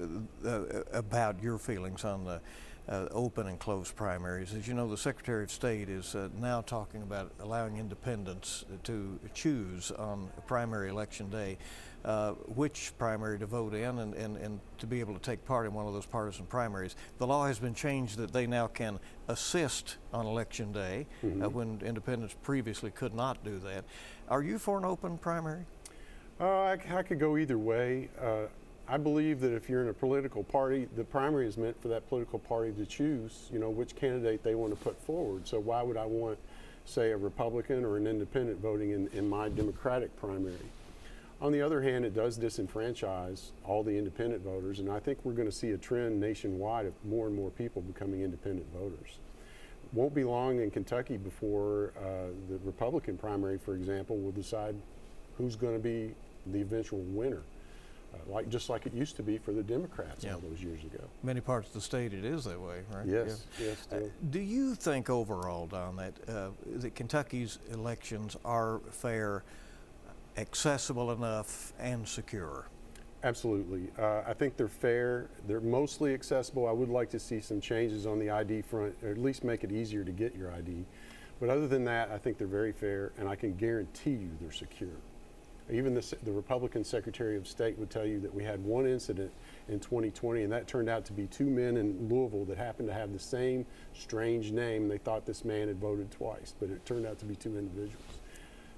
uh, 0.46 0.64
about 0.94 1.42
your 1.44 1.58
feelings 1.58 2.04
on 2.06 2.26
the 2.26 2.42
uh, 2.90 3.08
open 3.12 3.48
and 3.48 3.60
closed 3.60 3.96
primaries. 3.96 4.54
As 4.54 4.68
you 4.68 4.74
know, 4.74 4.88
the 4.88 4.98
Secretary 4.98 5.44
of 5.44 5.52
State 5.52 5.90
is 5.90 6.16
uh, 6.16 6.30
now 6.40 6.62
talking 6.62 7.04
about 7.04 7.32
allowing 7.40 7.78
independents 7.78 8.66
to 8.84 9.20
choose 9.34 9.92
on 9.92 10.30
primary 10.48 10.90
election 10.90 11.30
day 11.30 11.58
uh, 12.06 12.32
which 12.56 12.94
primary 12.98 13.38
to 13.38 13.46
vote 13.46 13.74
in 13.74 14.00
and, 14.00 14.14
and, 14.14 14.38
and 14.38 14.60
to 14.78 14.88
be 14.88 15.00
able 15.00 15.14
to 15.14 15.20
take 15.20 15.44
part 15.46 15.66
in 15.66 15.74
one 15.74 15.86
of 15.86 15.94
those 15.94 16.06
partisan 16.06 16.46
primaries. 16.46 16.96
The 17.18 17.28
law 17.28 17.46
has 17.48 17.60
been 17.60 17.74
changed 17.74 18.18
that 18.18 18.32
they 18.32 18.48
now 18.48 18.68
can 18.68 19.00
assist 19.28 19.98
on 20.14 20.26
election 20.26 20.72
day 20.72 21.08
uh, 21.22 21.26
mm-hmm. 21.26 21.54
when 21.54 21.82
independents 21.84 22.36
previously 22.42 22.92
could 22.92 23.14
not 23.14 23.44
do 23.44 23.60
that. 23.60 23.84
Are 24.30 24.42
you 24.42 24.58
for 24.58 24.78
an 24.78 24.86
open 24.86 25.18
primary? 25.18 25.66
Uh, 26.40 26.46
I, 26.46 26.78
I, 26.94 27.04
could 27.04 27.20
go 27.20 27.36
either 27.36 27.58
way. 27.58 28.08
I 28.92 28.98
believe 28.98 29.40
that 29.42 29.54
if 29.54 29.70
you're 29.70 29.84
in 29.84 29.90
a 29.90 29.94
political 29.94 30.44
party, 30.44 30.88
the 30.96 31.04
primary 31.04 31.46
is 31.48 31.58
meant 31.58 31.80
for 31.80 31.90
that 31.90 32.10
political 32.10 32.40
party 32.40 32.72
to 32.72 32.88
choose, 32.88 33.48
you 33.54 33.60
know, 33.60 33.70
which 33.70 33.96
candidate 33.96 34.42
they 34.44 34.56
want 34.56 34.76
to 34.76 34.84
put 34.84 35.00
forward. 35.00 35.48
So 35.48 35.60
why 35.60 35.84
would 35.84 35.96
I 35.96 36.08
want, 36.08 36.40
say, 36.86 37.12
a 37.12 37.18
Republican 37.18 37.86
or 37.86 37.98
an 37.98 38.08
independent 38.08 38.60
voting 38.60 38.90
in, 38.90 39.08
in 39.10 39.30
my 39.30 39.48
Democratic 39.48 40.20
primary? 40.20 40.56
On 41.40 41.52
the 41.52 41.62
other 41.62 41.84
hand, 41.84 42.04
it 42.04 42.16
does 42.16 42.40
disenfranchise 42.40 43.52
all 43.64 43.84
the 43.84 43.96
independent 43.96 44.44
voters, 44.44 44.80
and 44.80 44.90
I 44.90 45.00
think 45.00 45.20
we're 45.24 45.34
going 45.34 45.48
to 45.48 45.56
see 45.56 45.70
a 45.72 45.78
trend 45.78 46.20
nationwide 46.20 46.88
of 46.88 46.94
more 47.06 47.28
and 47.28 47.36
more 47.36 47.52
people 47.52 47.84
becoming 47.84 48.24
independent 48.24 48.66
voters. 48.74 49.20
Won't 49.94 50.16
be 50.16 50.24
long 50.24 50.62
in 50.62 50.72
Kentucky 50.72 51.18
before 51.18 51.94
uh, 51.96 52.32
the 52.50 52.58
Republican 52.66 53.20
primary, 53.20 53.60
for 53.60 53.76
example, 53.76 54.18
will 54.18 54.32
decide 54.32 54.76
who's 55.38 55.56
going 55.56 55.76
to 55.76 55.80
be 55.80 56.16
the 56.48 56.62
eventual 56.62 57.02
winner 57.02 57.44
like 58.28 58.50
just 58.50 58.70
like 58.70 58.86
it 58.86 58.94
used 58.94 59.16
to 59.16 59.24
be 59.24 59.38
for 59.38 59.52
the 59.52 59.64
Democrats 59.64 60.24
yeah. 60.24 60.34
all 60.34 60.40
those 60.40 60.62
years 60.62 60.84
ago. 60.84 61.04
Many 61.24 61.42
parts 61.42 61.68
of 61.68 61.74
the 61.74 61.82
state, 61.82 62.14
it 62.14 62.26
is 62.26 62.46
that 62.46 62.60
way, 62.60 62.82
right? 62.94 63.06
Yes, 63.06 63.46
yeah. 63.60 63.68
yes. 63.68 63.88
Uh, 63.92 64.10
do 64.30 64.40
you 64.40 64.76
think 64.76 65.10
overall, 65.10 65.68
Don, 65.68 65.96
that 65.98 66.14
uh, 66.28 66.50
that 66.78 66.96
Kentucky's 66.96 67.60
elections 67.72 68.38
are 68.46 68.82
fair, 68.92 69.44
accessible 70.38 71.12
enough, 71.12 71.74
and 71.80 72.08
secure? 72.08 72.68
Absolutely. 73.24 73.90
Uh, 73.98 74.22
I 74.26 74.34
think 74.34 74.56
they're 74.56 74.70
fair. 74.70 75.30
They're 75.46 75.60
mostly 75.60 76.14
accessible. 76.14 76.68
I 76.68 76.72
would 76.72 76.90
like 76.90 77.10
to 77.10 77.20
see 77.20 77.42
some 77.42 77.60
changes 77.60 78.06
on 78.06 78.18
the 78.18 78.30
ID 78.30 78.62
front, 78.62 78.96
or 79.04 79.10
at 79.10 79.18
least 79.18 79.44
make 79.44 79.64
it 79.64 79.72
easier 79.72 80.06
to 80.06 80.12
get 80.12 80.36
your 80.36 80.54
ID. 80.54 80.86
But 81.40 81.50
other 81.50 81.68
than 81.68 81.84
that, 81.86 82.12
I 82.12 82.18
think 82.18 82.38
they're 82.38 82.48
very 82.48 82.72
fair, 82.72 83.12
and 83.18 83.28
I 83.28 83.36
can 83.36 83.56
guarantee 83.56 84.12
you 84.12 84.30
they're 84.40 84.52
secure. 84.52 84.90
Even 85.72 85.94
the, 85.94 86.16
the 86.24 86.32
Republican 86.32 86.84
Secretary 86.84 87.38
of 87.38 87.48
State 87.48 87.78
would 87.78 87.90
tell 87.90 88.06
you 88.06 88.20
that 88.22 88.34
we 88.34 88.44
had 88.44 88.64
one 88.64 88.88
incident 88.88 89.32
in 89.68 89.80
2020, 89.80 90.44
and 90.44 90.52
that 90.52 90.68
turned 90.68 90.90
out 90.90 91.06
to 91.06 91.14
be 91.14 91.28
two 91.28 91.46
men 91.46 91.78
in 91.78 92.10
Louisville 92.10 92.46
that 92.46 92.58
happened 92.58 92.88
to 92.88 92.94
have 92.94 93.14
the 93.14 93.20
same 93.20 93.66
strange 93.94 94.52
name. 94.52 94.88
They 94.88 94.98
thought 94.98 95.26
this 95.26 95.46
man 95.46 95.68
had 95.68 95.80
voted 95.80 96.10
twice, 96.12 96.54
but 96.60 96.70
it 96.70 96.86
turned 96.86 97.06
out 97.06 97.20
to 97.20 97.26
be 97.26 97.36
two 97.36 97.58
individuals. 97.58 98.04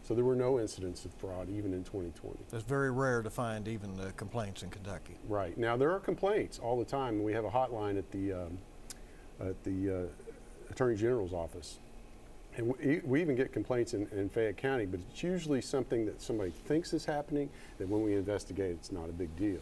So 0.04 0.16
there 0.16 0.26
were 0.26 0.36
no 0.36 0.60
incidents 0.60 1.06
of 1.06 1.14
fraud 1.14 1.48
even 1.50 1.74
in 1.74 1.84
2020. 1.84 2.38
It's 2.52 2.64
very 2.64 2.92
rare 2.92 3.22
to 3.22 3.30
find 3.30 3.68
even 3.68 3.98
uh, 4.00 4.12
complaints 4.18 4.64
in 4.64 4.70
Kentucky. 4.70 5.16
Right. 5.30 5.58
Now 5.58 5.78
there 5.78 5.92
are 5.92 6.00
complaints 6.00 6.60
all 6.60 6.78
the 6.78 6.86
time. 6.86 7.24
We 7.24 7.34
have 7.34 7.46
a 7.46 7.50
hotline 7.50 7.98
at 7.98 8.12
the 8.12 8.34
um, 8.34 8.58
at 9.40 9.64
the 9.64 9.90
uh, 9.90 10.72
Attorney 10.72 10.96
General's 10.96 11.34
office. 11.34 11.80
And 12.58 12.68
we, 12.68 13.02
we 13.04 13.22
even 13.22 13.36
get 13.36 13.54
complaints 13.54 13.94
in, 13.94 14.08
in, 14.12 14.30
Fayette 14.30 14.58
County, 14.58 14.86
but 14.86 15.00
it's 15.10 15.24
usually 15.24 15.62
something 15.62 16.06
that 16.06 16.22
somebody 16.22 16.52
thinks 16.52 16.94
is 16.94 17.06
happening, 17.06 17.50
that 17.78 17.88
when 17.88 18.04
we 18.04 18.14
investigate, 18.14 18.72
it's 18.72 18.92
not 18.92 19.08
a 19.08 19.14
big 19.14 19.34
deal. 19.38 19.60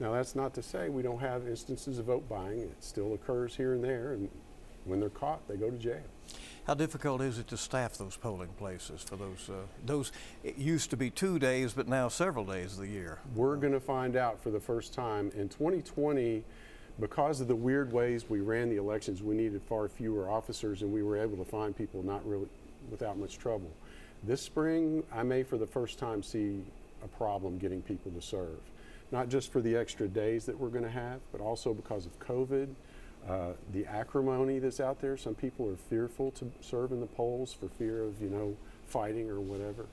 Now, 0.00 0.12
that's 0.12 0.34
not 0.34 0.54
to 0.54 0.62
say 0.62 0.88
we 0.88 1.02
don't 1.02 1.20
have 1.20 1.46
instances 1.46 1.98
of 1.98 2.06
vote 2.06 2.28
buying. 2.28 2.60
It 2.60 2.72
still 2.80 3.14
occurs 3.14 3.54
here 3.54 3.74
and 3.74 3.82
there, 3.82 4.12
and 4.12 4.28
when 4.84 5.00
they're 5.00 5.08
caught, 5.08 5.46
they 5.48 5.56
go 5.56 5.70
to 5.70 5.78
jail. 5.78 6.02
How 6.66 6.74
difficult 6.74 7.22
is 7.22 7.38
it 7.38 7.48
to 7.48 7.56
staff 7.56 7.94
those 7.94 8.16
polling 8.16 8.50
places 8.58 9.02
for 9.02 9.16
those? 9.16 9.48
Uh, 9.48 9.54
those 9.86 10.12
it 10.44 10.58
used 10.58 10.90
to 10.90 10.98
be 10.98 11.08
two 11.08 11.38
days, 11.38 11.72
but 11.72 11.88
now 11.88 12.08
several 12.08 12.44
days 12.44 12.74
of 12.74 12.80
the 12.80 12.88
year. 12.88 13.18
We're 13.34 13.56
going 13.56 13.72
to 13.72 13.80
find 13.80 14.16
out 14.16 14.42
for 14.42 14.50
the 14.50 14.60
first 14.60 14.92
time 14.92 15.32
in 15.34 15.48
2020 15.48 16.44
because 17.00 17.40
of 17.40 17.48
the 17.48 17.56
weird 17.56 17.92
ways 17.92 18.28
we 18.28 18.40
ran 18.40 18.68
the 18.68 18.76
elections, 18.76 19.22
we 19.22 19.34
needed 19.34 19.62
far 19.62 19.88
fewer 19.88 20.30
officers, 20.30 20.82
and 20.82 20.92
we 20.92 21.02
were 21.02 21.16
able 21.16 21.36
to 21.36 21.44
find 21.44 21.76
people 21.76 22.02
not 22.02 22.26
really 22.28 22.48
without 22.90 23.18
much 23.18 23.38
trouble. 23.38 23.70
This 24.24 24.42
spring, 24.42 25.04
I 25.12 25.22
may 25.22 25.42
for 25.44 25.56
the 25.58 25.66
first 25.66 25.98
time 25.98 26.22
see 26.22 26.60
a 27.04 27.08
problem 27.08 27.58
getting 27.58 27.82
people 27.82 28.10
to 28.12 28.20
serve, 28.20 28.58
not 29.12 29.28
just 29.28 29.52
for 29.52 29.60
the 29.60 29.76
extra 29.76 30.08
days 30.08 30.44
that 30.46 30.58
we're 30.58 30.68
going 30.68 30.84
to 30.84 30.90
have, 30.90 31.20
but 31.30 31.40
also 31.40 31.72
because 31.72 32.04
of 32.06 32.18
COVID, 32.18 32.68
uh, 33.28 33.52
the 33.72 33.86
acrimony 33.86 34.58
that's 34.58 34.80
out 34.80 35.00
there. 35.00 35.16
Some 35.16 35.34
people 35.34 35.68
are 35.68 35.76
fearful 35.76 36.30
to 36.32 36.50
serve 36.60 36.92
in 36.92 37.00
the 37.00 37.06
polls 37.06 37.52
for 37.52 37.68
fear 37.68 38.02
of 38.02 38.20
you 38.20 38.28
know 38.28 38.56
fighting 38.86 39.30
or 39.30 39.40
whatever. 39.40 39.86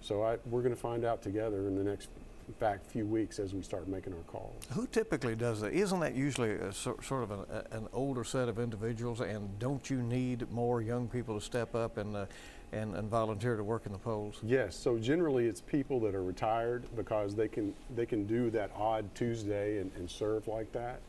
So 0.00 0.22
I, 0.22 0.36
we're 0.46 0.62
going 0.62 0.74
to 0.74 0.80
find 0.80 1.04
out 1.04 1.22
together 1.22 1.66
in 1.66 1.76
the 1.76 1.82
next 1.82 2.08
in 2.48 2.54
fact, 2.54 2.86
few 2.86 3.06
weeks 3.06 3.38
as 3.38 3.54
we 3.54 3.62
start 3.62 3.88
making 3.88 4.12
our 4.12 4.20
calls. 4.20 4.62
Who 4.72 4.86
typically 4.86 5.34
does 5.34 5.60
that? 5.60 5.72
Isn't 5.72 6.00
that 6.00 6.14
usually 6.14 6.52
a, 6.52 6.72
sort 6.72 7.02
of 7.10 7.30
an, 7.30 7.44
an, 7.72 7.88
older 7.92 8.24
set 8.24 8.48
of 8.48 8.58
individuals? 8.58 9.20
And 9.20 9.58
don't 9.58 9.88
you 9.90 10.00
need 10.02 10.50
more 10.52 10.80
young 10.80 11.08
people 11.08 11.38
to 11.38 11.44
step 11.44 11.74
up 11.74 11.96
and, 11.96 12.16
uh, 12.16 12.26
and, 12.72 12.94
and 12.94 13.10
volunteer 13.10 13.56
to 13.56 13.64
work 13.64 13.86
in 13.86 13.92
the 13.92 13.98
polls? 13.98 14.36
Yes. 14.42 14.76
So 14.76 14.96
generally, 14.98 15.46
it's 15.46 15.60
people 15.60 15.98
that 16.00 16.14
are 16.14 16.22
retired 16.22 16.84
because 16.94 17.34
they 17.34 17.48
can 17.48 17.74
they 17.94 18.06
can 18.06 18.26
do 18.26 18.50
that 18.50 18.70
odd 18.76 19.12
Tuesday 19.14 19.78
and, 19.78 19.90
and 19.96 20.08
serve 20.08 20.46
like 20.46 20.70
that. 20.72 21.00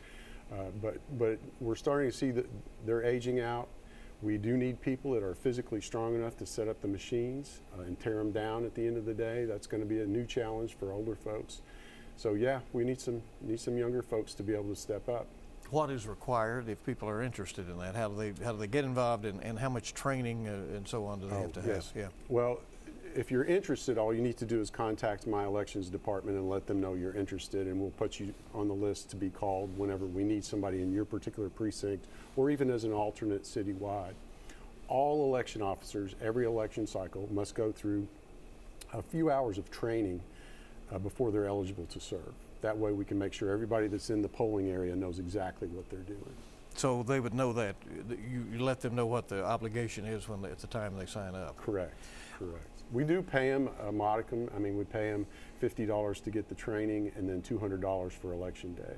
Uh, 0.52 0.64
but 0.82 0.96
but 1.18 1.38
we're 1.60 1.76
starting 1.76 2.10
to 2.10 2.16
see 2.16 2.30
that 2.32 2.46
they're 2.84 3.04
aging 3.04 3.40
out. 3.40 3.68
We 4.20 4.36
do 4.36 4.56
need 4.56 4.80
people 4.80 5.12
that 5.12 5.22
are 5.22 5.34
physically 5.34 5.80
strong 5.80 6.16
enough 6.16 6.36
to 6.38 6.46
set 6.46 6.66
up 6.66 6.80
the 6.80 6.88
machines 6.88 7.60
uh, 7.78 7.82
and 7.82 7.98
tear 8.00 8.16
them 8.16 8.32
down 8.32 8.64
at 8.64 8.74
the 8.74 8.84
end 8.84 8.96
of 8.96 9.04
the 9.04 9.14
day. 9.14 9.44
That's 9.44 9.66
going 9.66 9.82
to 9.82 9.88
be 9.88 10.00
a 10.00 10.06
new 10.06 10.26
challenge 10.26 10.76
for 10.76 10.92
older 10.92 11.14
folks. 11.14 11.60
So 12.16 12.34
yeah, 12.34 12.60
we 12.72 12.82
need 12.82 13.00
some 13.00 13.22
need 13.40 13.60
some 13.60 13.78
younger 13.78 14.02
folks 14.02 14.34
to 14.34 14.42
be 14.42 14.52
able 14.52 14.70
to 14.70 14.76
step 14.76 15.08
up. 15.08 15.28
What 15.70 15.90
is 15.90 16.08
required 16.08 16.68
if 16.68 16.84
people 16.84 17.08
are 17.08 17.22
interested 17.22 17.68
in 17.68 17.78
that? 17.78 17.94
How 17.94 18.08
do 18.08 18.16
they 18.16 18.44
how 18.44 18.52
do 18.52 18.58
they 18.58 18.66
get 18.66 18.84
involved 18.84 19.24
in, 19.24 19.40
and 19.40 19.56
how 19.56 19.68
much 19.68 19.94
training 19.94 20.48
uh, 20.48 20.76
and 20.76 20.88
so 20.88 21.04
on 21.06 21.20
do 21.20 21.28
they 21.28 21.36
oh, 21.36 21.42
have 21.42 21.52
to 21.52 21.60
yes. 21.60 21.92
have? 21.92 21.96
Yeah. 21.96 22.08
Well, 22.28 22.60
if 23.14 23.30
you're 23.30 23.44
interested, 23.44 23.98
all 23.98 24.12
you 24.14 24.22
need 24.22 24.36
to 24.38 24.44
do 24.44 24.60
is 24.60 24.70
contact 24.70 25.26
my 25.26 25.44
elections 25.44 25.88
department 25.88 26.36
and 26.36 26.48
let 26.48 26.66
them 26.66 26.80
know 26.80 26.94
you're 26.94 27.14
interested, 27.14 27.66
and 27.66 27.80
we'll 27.80 27.90
put 27.90 28.20
you 28.20 28.32
on 28.54 28.68
the 28.68 28.74
list 28.74 29.10
to 29.10 29.16
be 29.16 29.30
called 29.30 29.76
whenever 29.76 30.06
we 30.06 30.24
need 30.24 30.44
somebody 30.44 30.82
in 30.82 30.92
your 30.92 31.04
particular 31.04 31.48
precinct 31.48 32.06
or 32.36 32.50
even 32.50 32.70
as 32.70 32.84
an 32.84 32.92
alternate 32.92 33.44
citywide. 33.44 34.14
All 34.88 35.24
election 35.24 35.60
officers, 35.60 36.14
every 36.22 36.46
election 36.46 36.86
cycle, 36.86 37.28
must 37.32 37.54
go 37.54 37.72
through 37.72 38.06
a 38.94 39.02
few 39.02 39.30
hours 39.30 39.58
of 39.58 39.70
training 39.70 40.20
uh, 40.92 40.98
before 40.98 41.30
they're 41.30 41.46
eligible 41.46 41.86
to 41.86 42.00
serve. 42.00 42.32
That 42.62 42.76
way, 42.76 42.92
we 42.92 43.04
can 43.04 43.18
make 43.18 43.32
sure 43.32 43.52
everybody 43.52 43.86
that's 43.86 44.10
in 44.10 44.22
the 44.22 44.28
polling 44.28 44.68
area 44.68 44.96
knows 44.96 45.18
exactly 45.18 45.68
what 45.68 45.88
they're 45.90 46.00
doing. 46.00 46.34
So 46.74 47.02
they 47.02 47.20
would 47.20 47.34
know 47.34 47.52
that 47.54 47.76
you, 48.08 48.46
you 48.52 48.60
let 48.60 48.80
them 48.80 48.94
know 48.94 49.06
what 49.06 49.28
the 49.28 49.44
obligation 49.44 50.04
is 50.04 50.28
when 50.28 50.42
they, 50.42 50.50
at 50.50 50.58
the 50.58 50.66
time 50.68 50.96
they 50.96 51.06
sign 51.06 51.34
up. 51.34 51.56
Correct. 51.56 51.94
Correct. 52.38 52.77
We 52.92 53.04
do 53.04 53.22
pay 53.22 53.50
them 53.50 53.68
a 53.86 53.92
modicum. 53.92 54.48
I 54.54 54.58
mean, 54.58 54.76
we 54.76 54.84
pay 54.84 55.10
them 55.10 55.26
$50 55.62 56.22
to 56.22 56.30
get 56.30 56.48
the 56.48 56.54
training 56.54 57.12
and 57.16 57.28
then 57.28 57.42
$200 57.42 58.12
for 58.12 58.32
election 58.32 58.74
day. 58.74 58.94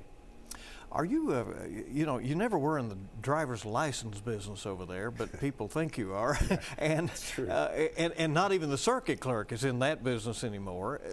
Are 0.93 1.05
you, 1.05 1.33
uh, 1.33 1.45
you 1.89 2.05
know, 2.05 2.19
you 2.19 2.35
never 2.35 2.59
were 2.59 2.77
in 2.77 2.89
the 2.89 2.97
driver's 3.23 3.65
license 3.65 4.19
business 4.21 4.67
over 4.67 4.85
there, 4.85 5.13
but 5.13 5.41
people 5.41 5.69
think 5.69 5.97
you 5.97 6.13
are. 6.15 6.37
and, 6.79 7.11
uh, 7.49 7.69
and, 7.97 8.13
and 8.15 8.35
not 8.35 8.53
even 8.53 8.71
the 8.71 8.79
circuit 8.79 9.21
clerk 9.21 9.53
is 9.53 9.63
in 9.63 9.79
that 9.81 10.03
business 10.03 10.43
anymore. 10.43 11.01
Uh, 11.05 11.11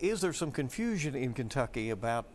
is 0.00 0.20
there 0.20 0.32
some 0.32 0.50
confusion 0.50 1.14
in 1.14 1.34
Kentucky 1.34 1.90
about, 1.90 2.26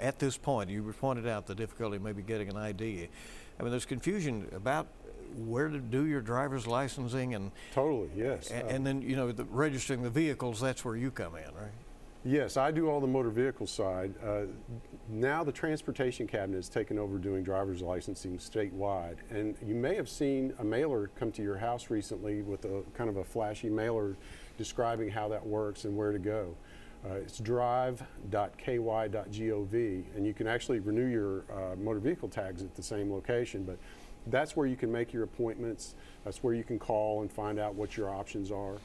at 0.00 0.18
this 0.18 0.38
point, 0.38 0.70
you 0.70 0.82
pointed 0.98 1.26
out 1.26 1.46
the 1.46 1.54
difficulty 1.54 1.98
maybe 1.98 2.22
getting 2.22 2.48
an 2.48 2.56
ID. 2.56 3.08
I 3.60 3.62
mean, 3.62 3.70
there's 3.70 3.84
confusion 3.84 4.48
about 4.54 4.88
where 5.36 5.68
to 5.68 5.78
do 5.78 6.06
your 6.06 6.20
driver's 6.20 6.66
licensing 6.66 7.34
and 7.34 7.52
totally 7.72 8.10
yes. 8.16 8.50
And, 8.50 8.70
and 8.70 8.86
then 8.86 9.02
you 9.02 9.16
know 9.16 9.32
the, 9.32 9.44
registering 9.44 10.02
the 10.02 10.10
vehicles 10.10 10.60
that's 10.60 10.84
where 10.84 10.96
you 10.96 11.10
come 11.10 11.36
in 11.36 11.54
right? 11.54 11.72
Yes 12.24 12.56
i 12.56 12.70
do 12.70 12.88
all 12.88 13.00
the 13.00 13.06
motor 13.06 13.30
vehicle 13.30 13.66
side. 13.66 14.14
Uh, 14.24 14.42
now 15.08 15.44
the 15.44 15.52
transportation 15.52 16.26
cabinet 16.26 16.56
has 16.56 16.68
taken 16.68 16.98
over 16.98 17.18
doing 17.18 17.42
driver's 17.42 17.82
licensing 17.82 18.38
statewide. 18.38 19.16
And 19.30 19.56
you 19.64 19.74
may 19.74 19.94
have 19.96 20.08
seen 20.08 20.54
a 20.58 20.64
mailer 20.64 21.10
come 21.18 21.32
to 21.32 21.42
your 21.42 21.58
house 21.58 21.90
recently 21.90 22.42
with 22.42 22.64
a 22.64 22.82
kind 22.94 23.10
of 23.10 23.16
a 23.16 23.24
flashy 23.24 23.68
mailer 23.68 24.16
describing 24.56 25.08
how 25.08 25.28
that 25.28 25.44
works 25.44 25.84
and 25.84 25.96
where 25.96 26.12
to 26.12 26.18
go. 26.18 26.54
Uh, 27.04 27.14
it's 27.14 27.38
drive.ky.gov, 27.38 28.04
and 30.16 30.24
you 30.24 30.32
can 30.32 30.46
actually 30.46 30.78
renew 30.78 31.06
your 31.06 31.44
uh, 31.52 31.74
motor 31.76 31.98
vehicle 31.98 32.28
tags 32.28 32.62
at 32.62 32.76
the 32.76 32.82
same 32.82 33.12
location. 33.12 33.64
But 33.64 33.76
that's 34.26 34.56
where 34.56 34.66
you 34.66 34.76
can 34.76 34.90
make 34.90 35.12
your 35.12 35.24
appointments. 35.24 35.94
That's 36.24 36.42
where 36.42 36.54
you 36.54 36.64
can 36.64 36.78
call 36.78 37.22
and 37.22 37.30
find 37.30 37.58
out 37.58 37.74
what 37.74 37.96
your 37.96 38.10
options 38.10 38.50
are. 38.50 38.76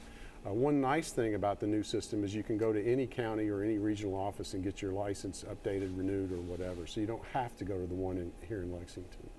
Uh, 0.45 0.53
one 0.53 0.79
nice 0.79 1.11
thing 1.11 1.35
about 1.35 1.59
the 1.59 1.67
new 1.67 1.83
system 1.83 2.23
is 2.23 2.33
you 2.33 2.43
can 2.43 2.57
go 2.57 2.71
to 2.71 2.85
any 2.85 3.05
county 3.05 3.49
or 3.49 3.63
any 3.63 3.77
regional 3.77 4.15
office 4.15 4.53
and 4.53 4.63
get 4.63 4.81
your 4.81 4.91
license 4.91 5.43
updated, 5.49 5.97
renewed, 5.97 6.31
or 6.31 6.37
whatever. 6.41 6.87
So 6.87 7.01
you 7.01 7.07
don't 7.07 7.25
have 7.33 7.55
to 7.57 7.65
go 7.65 7.77
to 7.79 7.87
the 7.87 7.95
one 7.95 8.17
in, 8.17 8.31
here 8.47 8.61
in 8.61 8.71
Lexington. 8.71 9.29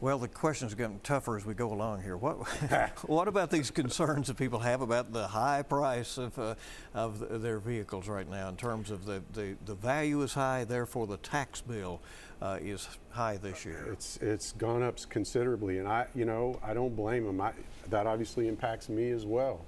Well, 0.00 0.18
the 0.18 0.28
questions 0.28 0.72
are 0.72 0.76
getting 0.76 0.98
tougher 1.00 1.36
as 1.36 1.44
we 1.44 1.52
go 1.52 1.70
along 1.74 2.02
here. 2.02 2.16
What, 2.16 2.36
what 3.06 3.28
about 3.28 3.50
these 3.50 3.70
concerns 3.70 4.28
that 4.28 4.38
people 4.38 4.60
have 4.60 4.80
about 4.80 5.12
the 5.12 5.28
high 5.28 5.60
price 5.60 6.16
of, 6.16 6.38
uh, 6.38 6.54
of 6.94 7.42
their 7.42 7.58
vehicles 7.58 8.08
right 8.08 8.28
now 8.28 8.48
in 8.48 8.56
terms 8.56 8.90
of 8.90 9.04
the, 9.04 9.22
the, 9.34 9.56
the 9.66 9.74
value 9.74 10.22
is 10.22 10.32
high, 10.32 10.64
therefore 10.64 11.06
the 11.06 11.18
tax 11.18 11.60
bill 11.60 12.00
uh, 12.42 12.58
is 12.60 12.88
high 13.10 13.36
this 13.36 13.64
year? 13.64 13.88
It's, 13.92 14.16
it's 14.18 14.52
gone 14.52 14.82
up 14.82 14.98
considerably, 15.08 15.78
and 15.78 15.86
I, 15.86 16.06
you 16.14 16.24
know, 16.24 16.58
I 16.62 16.74
don't 16.74 16.96
blame 16.96 17.24
them. 17.24 17.40
I, 17.40 17.52
that 17.90 18.06
obviously 18.06 18.48
impacts 18.48 18.88
me 18.88 19.10
as 19.10 19.26
well. 19.26 19.60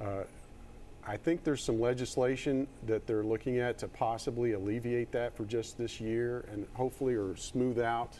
Uh, 0.00 0.24
I 1.06 1.16
think 1.16 1.44
there's 1.44 1.62
some 1.62 1.80
legislation 1.80 2.66
that 2.86 3.06
they're 3.06 3.22
looking 3.22 3.58
at 3.58 3.78
to 3.78 3.88
possibly 3.88 4.52
alleviate 4.52 5.12
that 5.12 5.36
for 5.36 5.44
just 5.44 5.78
this 5.78 6.00
year 6.00 6.44
and 6.50 6.66
hopefully 6.74 7.14
or 7.14 7.36
smooth 7.36 7.78
out 7.78 8.18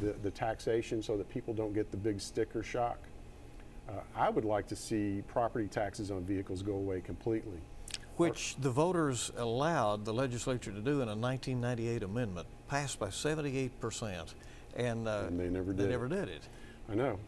the, 0.00 0.14
the 0.22 0.30
taxation 0.30 1.02
so 1.02 1.18
that 1.18 1.28
people 1.28 1.52
don't 1.52 1.74
get 1.74 1.90
the 1.90 1.98
big 1.98 2.20
sticker 2.20 2.62
shock. 2.62 2.98
Uh, 3.88 4.00
I 4.16 4.30
would 4.30 4.46
like 4.46 4.66
to 4.68 4.76
see 4.76 5.22
property 5.28 5.68
taxes 5.68 6.10
on 6.10 6.24
vehicles 6.24 6.62
go 6.62 6.72
away 6.72 7.02
completely. 7.02 7.58
Which 8.16 8.56
the 8.56 8.70
voters 8.70 9.32
allowed 9.36 10.04
the 10.04 10.14
legislature 10.14 10.70
to 10.70 10.80
do 10.80 11.02
in 11.02 11.08
a 11.08 11.16
1998 11.16 12.02
amendment, 12.02 12.46
passed 12.68 12.98
by 12.98 13.10
78 13.10 13.80
percent, 13.80 14.34
and, 14.76 15.08
uh, 15.08 15.24
and, 15.26 15.38
they 15.38 15.48
never 15.48 15.72
did. 15.72 15.86
They 15.86 15.90
never 15.90 16.08
did 16.08 16.28
it. 16.28 16.48
I 16.90 16.94
know. 16.94 17.18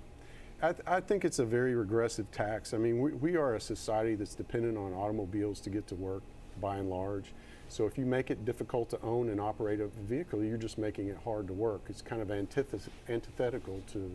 I, 0.63 0.73
th- 0.73 0.87
I, 0.87 1.01
think 1.01 1.25
it's 1.25 1.39
a 1.39 1.45
very 1.45 1.75
regressive 1.75 2.31
tax. 2.31 2.73
I 2.73 2.79
mean, 2.79 3.01
we, 3.01 3.13
we 3.13 3.37
are 3.37 3.57
a 3.57 3.61
society 3.61 4.15
that's 4.15 4.35
dependent 4.35 4.79
on 4.79 4.95
automobiles 4.95 5.61
to 5.61 5.71
get 5.71 5.87
to 5.89 5.95
work, 5.95 6.23
by 6.61 6.77
and 6.77 6.89
large. 6.89 7.33
So 7.69 7.87
if 7.87 7.99
you 7.99 8.07
make 8.07 8.31
it 8.31 8.45
difficult 8.45 8.89
to 8.91 9.01
own 9.03 9.29
and 9.29 9.41
operate 9.41 9.81
a 9.81 9.89
vehicle, 10.09 10.43
you're 10.43 10.57
just 10.57 10.79
making 10.79 11.09
it 11.09 11.19
hard 11.25 11.47
to 11.49 11.53
work. 11.53 11.83
It's 11.89 12.01
kind 12.01 12.23
of 12.23 12.29
antith- 12.29 12.89
antithetical 13.09 13.83
to 13.93 14.11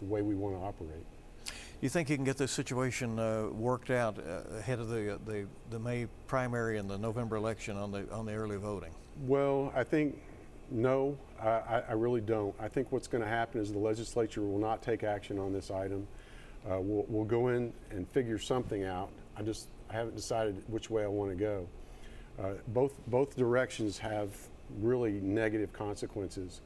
the 0.00 0.06
way 0.06 0.22
we 0.22 0.34
want 0.34 0.56
to 0.56 0.62
operate. 0.62 1.04
You 1.82 1.88
think 1.88 2.08
you 2.08 2.14
can 2.14 2.24
get 2.24 2.36
this 2.36 2.52
situation 2.52 3.18
uh, 3.18 3.48
worked 3.48 3.90
out 3.90 4.16
uh, 4.16 4.56
ahead 4.56 4.78
of 4.78 4.88
the, 4.88 5.18
the 5.26 5.48
the 5.68 5.80
May 5.80 6.06
primary 6.28 6.78
and 6.78 6.88
the 6.88 6.96
November 6.96 7.34
election 7.34 7.76
on 7.76 7.90
the 7.90 8.08
on 8.12 8.24
the 8.24 8.34
early 8.34 8.56
voting? 8.56 8.94
Well, 9.26 9.72
I 9.74 9.82
think 9.82 10.16
no, 10.70 11.18
I, 11.42 11.82
I 11.88 11.92
really 11.94 12.20
don't. 12.20 12.54
I 12.60 12.68
think 12.68 12.92
what's 12.92 13.08
going 13.08 13.24
to 13.24 13.28
happen 13.28 13.60
is 13.60 13.72
the 13.72 13.80
legislature 13.80 14.42
will 14.42 14.60
not 14.60 14.80
take 14.80 15.02
action 15.02 15.40
on 15.40 15.52
this 15.52 15.72
item. 15.72 16.06
Uh, 16.64 16.78
we'll, 16.80 17.04
we'll 17.08 17.24
go 17.24 17.48
in 17.48 17.72
and 17.90 18.08
figure 18.08 18.38
something 18.38 18.84
out. 18.84 19.10
I 19.36 19.42
just 19.42 19.66
I 19.90 19.94
haven't 19.94 20.14
decided 20.14 20.62
which 20.68 20.88
way 20.88 21.02
I 21.02 21.08
want 21.08 21.32
to 21.32 21.36
go. 21.36 21.66
Uh, 22.40 22.52
both 22.68 22.92
both 23.08 23.36
directions 23.36 23.98
have 23.98 24.30
really 24.78 25.14
negative 25.20 25.72
consequences. 25.72 26.60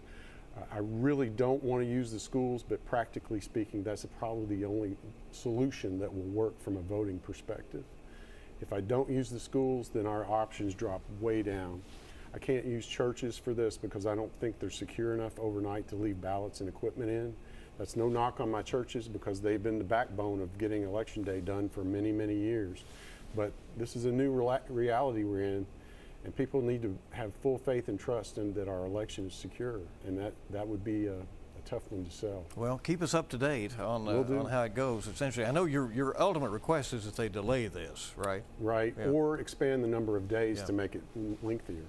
I 0.72 0.78
really 0.78 1.28
don't 1.28 1.62
want 1.62 1.82
to 1.82 1.88
use 1.88 2.10
the 2.10 2.18
schools, 2.18 2.64
but 2.66 2.84
practically 2.86 3.40
speaking, 3.40 3.82
that's 3.82 4.06
probably 4.18 4.56
the 4.56 4.64
only 4.64 4.96
solution 5.30 5.98
that 5.98 6.12
will 6.12 6.22
work 6.22 6.58
from 6.62 6.76
a 6.76 6.80
voting 6.80 7.18
perspective. 7.18 7.84
If 8.60 8.72
I 8.72 8.80
don't 8.80 9.10
use 9.10 9.28
the 9.28 9.40
schools, 9.40 9.90
then 9.92 10.06
our 10.06 10.24
options 10.24 10.74
drop 10.74 11.02
way 11.20 11.42
down. 11.42 11.82
I 12.34 12.38
can't 12.38 12.64
use 12.64 12.86
churches 12.86 13.36
for 13.36 13.54
this 13.54 13.76
because 13.76 14.06
I 14.06 14.14
don't 14.14 14.32
think 14.40 14.58
they're 14.58 14.70
secure 14.70 15.14
enough 15.14 15.38
overnight 15.38 15.88
to 15.88 15.96
leave 15.96 16.20
ballots 16.20 16.60
and 16.60 16.68
equipment 16.68 17.10
in. 17.10 17.34
That's 17.78 17.96
no 17.96 18.08
knock 18.08 18.40
on 18.40 18.50
my 18.50 18.62
churches 18.62 19.08
because 19.08 19.40
they've 19.40 19.62
been 19.62 19.78
the 19.78 19.84
backbone 19.84 20.40
of 20.40 20.56
getting 20.56 20.82
election 20.82 21.22
day 21.22 21.40
done 21.40 21.68
for 21.68 21.84
many, 21.84 22.12
many 22.12 22.34
years. 22.34 22.84
But 23.34 23.52
this 23.76 23.96
is 23.96 24.06
a 24.06 24.10
new 24.10 24.30
reality 24.68 25.24
we're 25.24 25.42
in, 25.42 25.66
and 26.26 26.34
people 26.34 26.60
need 26.60 26.82
to 26.82 26.98
have 27.10 27.32
full 27.36 27.56
faith 27.56 27.86
and 27.86 27.98
trust 27.98 28.36
in 28.36 28.52
that 28.54 28.66
our 28.68 28.84
election 28.84 29.28
is 29.28 29.34
secure, 29.34 29.78
and 30.06 30.18
that, 30.18 30.32
that 30.50 30.66
would 30.66 30.84
be 30.84 31.06
a, 31.06 31.14
a 31.14 31.62
tough 31.64 31.82
one 31.90 32.04
to 32.04 32.10
sell. 32.10 32.44
Well, 32.56 32.78
keep 32.78 33.00
us 33.00 33.14
up 33.14 33.28
to 33.28 33.38
date 33.38 33.78
on, 33.78 34.08
uh, 34.08 34.38
on 34.40 34.46
how 34.46 34.64
it 34.64 34.74
goes. 34.74 35.06
Essentially, 35.06 35.46
I 35.46 35.52
know 35.52 35.66
your, 35.66 35.92
your 35.92 36.20
ultimate 36.20 36.50
request 36.50 36.92
is 36.92 37.04
that 37.04 37.14
they 37.14 37.28
delay 37.28 37.68
this, 37.68 38.12
right? 38.16 38.42
Right, 38.58 38.92
yeah. 38.98 39.06
or 39.06 39.38
expand 39.38 39.84
the 39.84 39.88
number 39.88 40.16
of 40.16 40.28
days 40.28 40.58
yeah. 40.58 40.64
to 40.64 40.72
make 40.72 40.96
it 40.96 41.02
lengthier. 41.44 41.84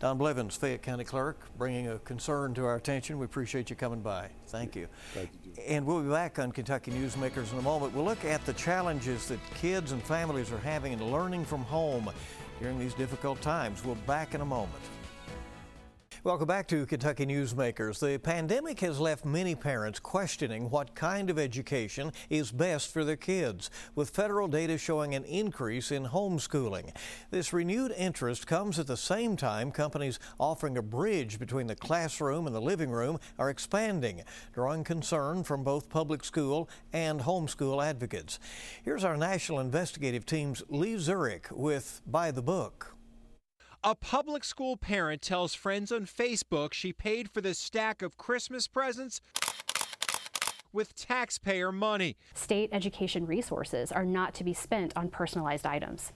Don 0.00 0.18
Blevins, 0.18 0.54
Fayette 0.54 0.82
County 0.82 1.04
Clerk, 1.04 1.38
bringing 1.56 1.88
a 1.88 1.98
concern 2.00 2.52
to 2.52 2.66
our 2.66 2.76
attention. 2.76 3.18
We 3.18 3.24
appreciate 3.24 3.70
you 3.70 3.76
coming 3.76 4.02
by. 4.02 4.28
Thank 4.48 4.76
you. 4.76 4.88
Thank 5.14 5.30
you. 5.42 5.62
And 5.66 5.86
we'll 5.86 6.02
be 6.02 6.10
back 6.10 6.38
on 6.38 6.52
Kentucky 6.52 6.90
Newsmakers 6.90 7.50
in 7.50 7.58
a 7.58 7.62
moment. 7.62 7.94
We'll 7.94 8.04
look 8.04 8.22
at 8.26 8.44
the 8.44 8.52
challenges 8.52 9.28
that 9.28 9.38
kids 9.54 9.92
and 9.92 10.02
families 10.02 10.52
are 10.52 10.58
having 10.58 10.92
in 10.92 11.10
learning 11.10 11.46
from 11.46 11.62
home 11.62 12.10
during 12.60 12.78
these 12.78 12.94
difficult 12.94 13.40
times. 13.40 13.84
We'll 13.84 13.94
back 14.06 14.34
in 14.34 14.40
a 14.40 14.44
moment. 14.46 14.82
Welcome 16.26 16.48
back 16.48 16.66
to 16.68 16.86
Kentucky 16.86 17.24
Newsmakers. 17.24 18.00
The 18.00 18.18
pandemic 18.18 18.80
has 18.80 18.98
left 18.98 19.24
many 19.24 19.54
parents 19.54 20.00
questioning 20.00 20.68
what 20.70 20.96
kind 20.96 21.30
of 21.30 21.38
education 21.38 22.12
is 22.28 22.50
best 22.50 22.92
for 22.92 23.04
their 23.04 23.14
kids, 23.14 23.70
with 23.94 24.10
federal 24.10 24.48
data 24.48 24.76
showing 24.76 25.14
an 25.14 25.22
increase 25.22 25.92
in 25.92 26.06
homeschooling. 26.06 26.92
This 27.30 27.52
renewed 27.52 27.92
interest 27.96 28.44
comes 28.48 28.80
at 28.80 28.88
the 28.88 28.96
same 28.96 29.36
time 29.36 29.70
companies 29.70 30.18
offering 30.40 30.76
a 30.76 30.82
bridge 30.82 31.38
between 31.38 31.68
the 31.68 31.76
classroom 31.76 32.48
and 32.48 32.56
the 32.56 32.60
living 32.60 32.90
room 32.90 33.20
are 33.38 33.48
expanding, 33.48 34.24
drawing 34.52 34.82
concern 34.82 35.44
from 35.44 35.62
both 35.62 35.88
public 35.88 36.24
school 36.24 36.68
and 36.92 37.20
homeschool 37.20 37.86
advocates. 37.86 38.40
Here's 38.82 39.04
our 39.04 39.16
national 39.16 39.60
investigative 39.60 40.26
team's 40.26 40.64
Lee 40.68 40.98
Zurich 40.98 41.46
with 41.52 42.02
By 42.04 42.32
the 42.32 42.42
Book. 42.42 42.95
A 43.84 43.94
public 43.94 44.42
school 44.44 44.76
parent 44.76 45.22
tells 45.22 45.54
friends 45.54 45.92
on 45.92 46.06
Facebook 46.06 46.72
she 46.72 46.92
paid 46.92 47.30
for 47.30 47.40
this 47.40 47.58
stack 47.58 48.02
of 48.02 48.16
Christmas 48.16 48.66
presents 48.66 49.20
with 50.72 50.94
taxpayer 50.94 51.70
money. 51.70 52.16
State 52.34 52.70
education 52.72 53.26
resources 53.26 53.92
are 53.92 54.04
not 54.04 54.34
to 54.34 54.44
be 54.44 54.52
spent 54.52 54.92
on 54.96 55.08
personalized 55.08 55.66
items. 55.66 56.12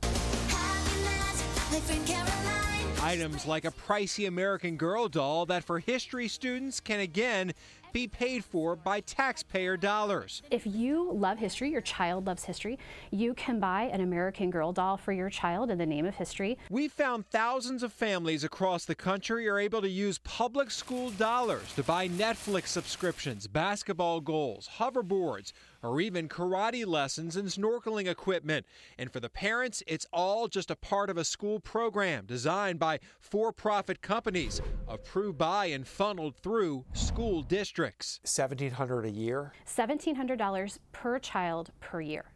Items 3.02 3.46
like 3.46 3.64
a 3.64 3.70
pricey 3.70 4.26
American 4.26 4.76
Girl 4.76 5.08
doll 5.08 5.46
that 5.46 5.64
for 5.64 5.78
history 5.78 6.28
students 6.28 6.80
can 6.80 7.00
again 7.00 7.52
be 7.92 8.06
paid 8.06 8.44
for 8.44 8.76
by 8.76 9.00
taxpayer 9.00 9.76
dollars. 9.76 10.42
If 10.50 10.66
you 10.66 11.10
love 11.12 11.38
history, 11.38 11.70
your 11.70 11.80
child 11.80 12.26
loves 12.26 12.44
history, 12.44 12.78
you 13.10 13.34
can 13.34 13.60
buy 13.60 13.84
an 13.84 14.00
American 14.00 14.50
Girl 14.50 14.72
doll 14.72 14.96
for 14.96 15.12
your 15.12 15.30
child 15.30 15.70
in 15.70 15.78
the 15.78 15.86
name 15.86 16.06
of 16.06 16.16
history. 16.16 16.58
We 16.70 16.88
found 16.88 17.26
thousands 17.26 17.82
of 17.82 17.92
families 17.92 18.44
across 18.44 18.84
the 18.84 18.94
country 18.94 19.48
are 19.48 19.58
able 19.58 19.80
to 19.82 19.88
use 19.88 20.18
public 20.18 20.70
school 20.70 21.10
dollars 21.10 21.74
to 21.74 21.82
buy 21.82 22.08
Netflix 22.08 22.68
subscriptions, 22.68 23.46
basketball 23.46 24.20
goals, 24.20 24.68
hoverboards, 24.78 25.52
or 25.82 26.00
even 26.00 26.28
karate 26.28 26.86
lessons 26.86 27.36
and 27.36 27.48
snorkeling 27.48 28.06
equipment. 28.06 28.66
And 28.98 29.10
for 29.10 29.20
the 29.20 29.28
parents, 29.28 29.82
it's 29.86 30.06
all 30.12 30.48
just 30.48 30.70
a 30.70 30.76
part 30.76 31.10
of 31.10 31.16
a 31.16 31.24
school 31.24 31.60
program 31.60 32.26
designed 32.26 32.78
by 32.78 33.00
for 33.20 33.52
profit 33.52 34.02
companies, 34.02 34.60
approved 34.88 35.38
by 35.38 35.66
and 35.66 35.86
funneled 35.86 36.36
through 36.36 36.84
school 36.92 37.42
districts. 37.42 38.20
1,700 38.24 39.04
a 39.06 39.10
year? 39.10 39.52
$1,700 39.66 40.78
per 40.92 41.18
child 41.18 41.70
per 41.80 42.00
year. 42.00 42.32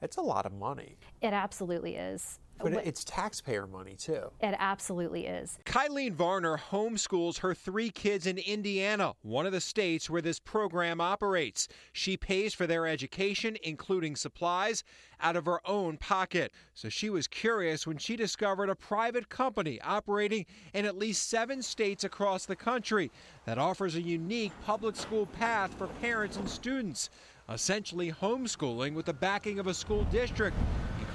It's 0.00 0.16
a 0.16 0.22
lot 0.22 0.46
of 0.46 0.52
money. 0.52 0.96
It 1.20 1.32
absolutely 1.32 1.96
is. 1.96 2.38
But 2.60 2.86
it's 2.86 3.04
taxpayer 3.04 3.66
money 3.66 3.94
too. 3.94 4.30
It 4.40 4.54
absolutely 4.58 5.26
is. 5.26 5.58
Kylene 5.64 6.14
Varner 6.14 6.58
homeschools 6.70 7.38
her 7.38 7.54
three 7.54 7.90
kids 7.90 8.26
in 8.26 8.38
Indiana, 8.38 9.14
one 9.22 9.46
of 9.46 9.52
the 9.52 9.60
states 9.60 10.10
where 10.10 10.22
this 10.22 10.40
program 10.40 11.00
operates. 11.00 11.68
She 11.92 12.16
pays 12.16 12.54
for 12.54 12.66
their 12.66 12.86
education, 12.86 13.56
including 13.62 14.16
supplies, 14.16 14.84
out 15.20 15.36
of 15.36 15.46
her 15.46 15.60
own 15.66 15.96
pocket. 15.96 16.52
So 16.74 16.88
she 16.88 17.10
was 17.10 17.26
curious 17.26 17.86
when 17.86 17.98
she 17.98 18.16
discovered 18.16 18.68
a 18.68 18.74
private 18.74 19.28
company 19.28 19.80
operating 19.80 20.46
in 20.74 20.84
at 20.84 20.98
least 20.98 21.28
seven 21.28 21.62
states 21.62 22.04
across 22.04 22.46
the 22.46 22.56
country 22.56 23.10
that 23.44 23.58
offers 23.58 23.94
a 23.94 24.02
unique 24.02 24.52
public 24.64 24.96
school 24.96 25.26
path 25.26 25.74
for 25.74 25.86
parents 26.00 26.36
and 26.36 26.48
students 26.48 27.10
essentially 27.50 28.12
homeschooling 28.12 28.94
with 28.94 29.06
the 29.06 29.12
backing 29.12 29.58
of 29.58 29.66
a 29.66 29.74
school 29.74 30.04
district, 30.04 30.56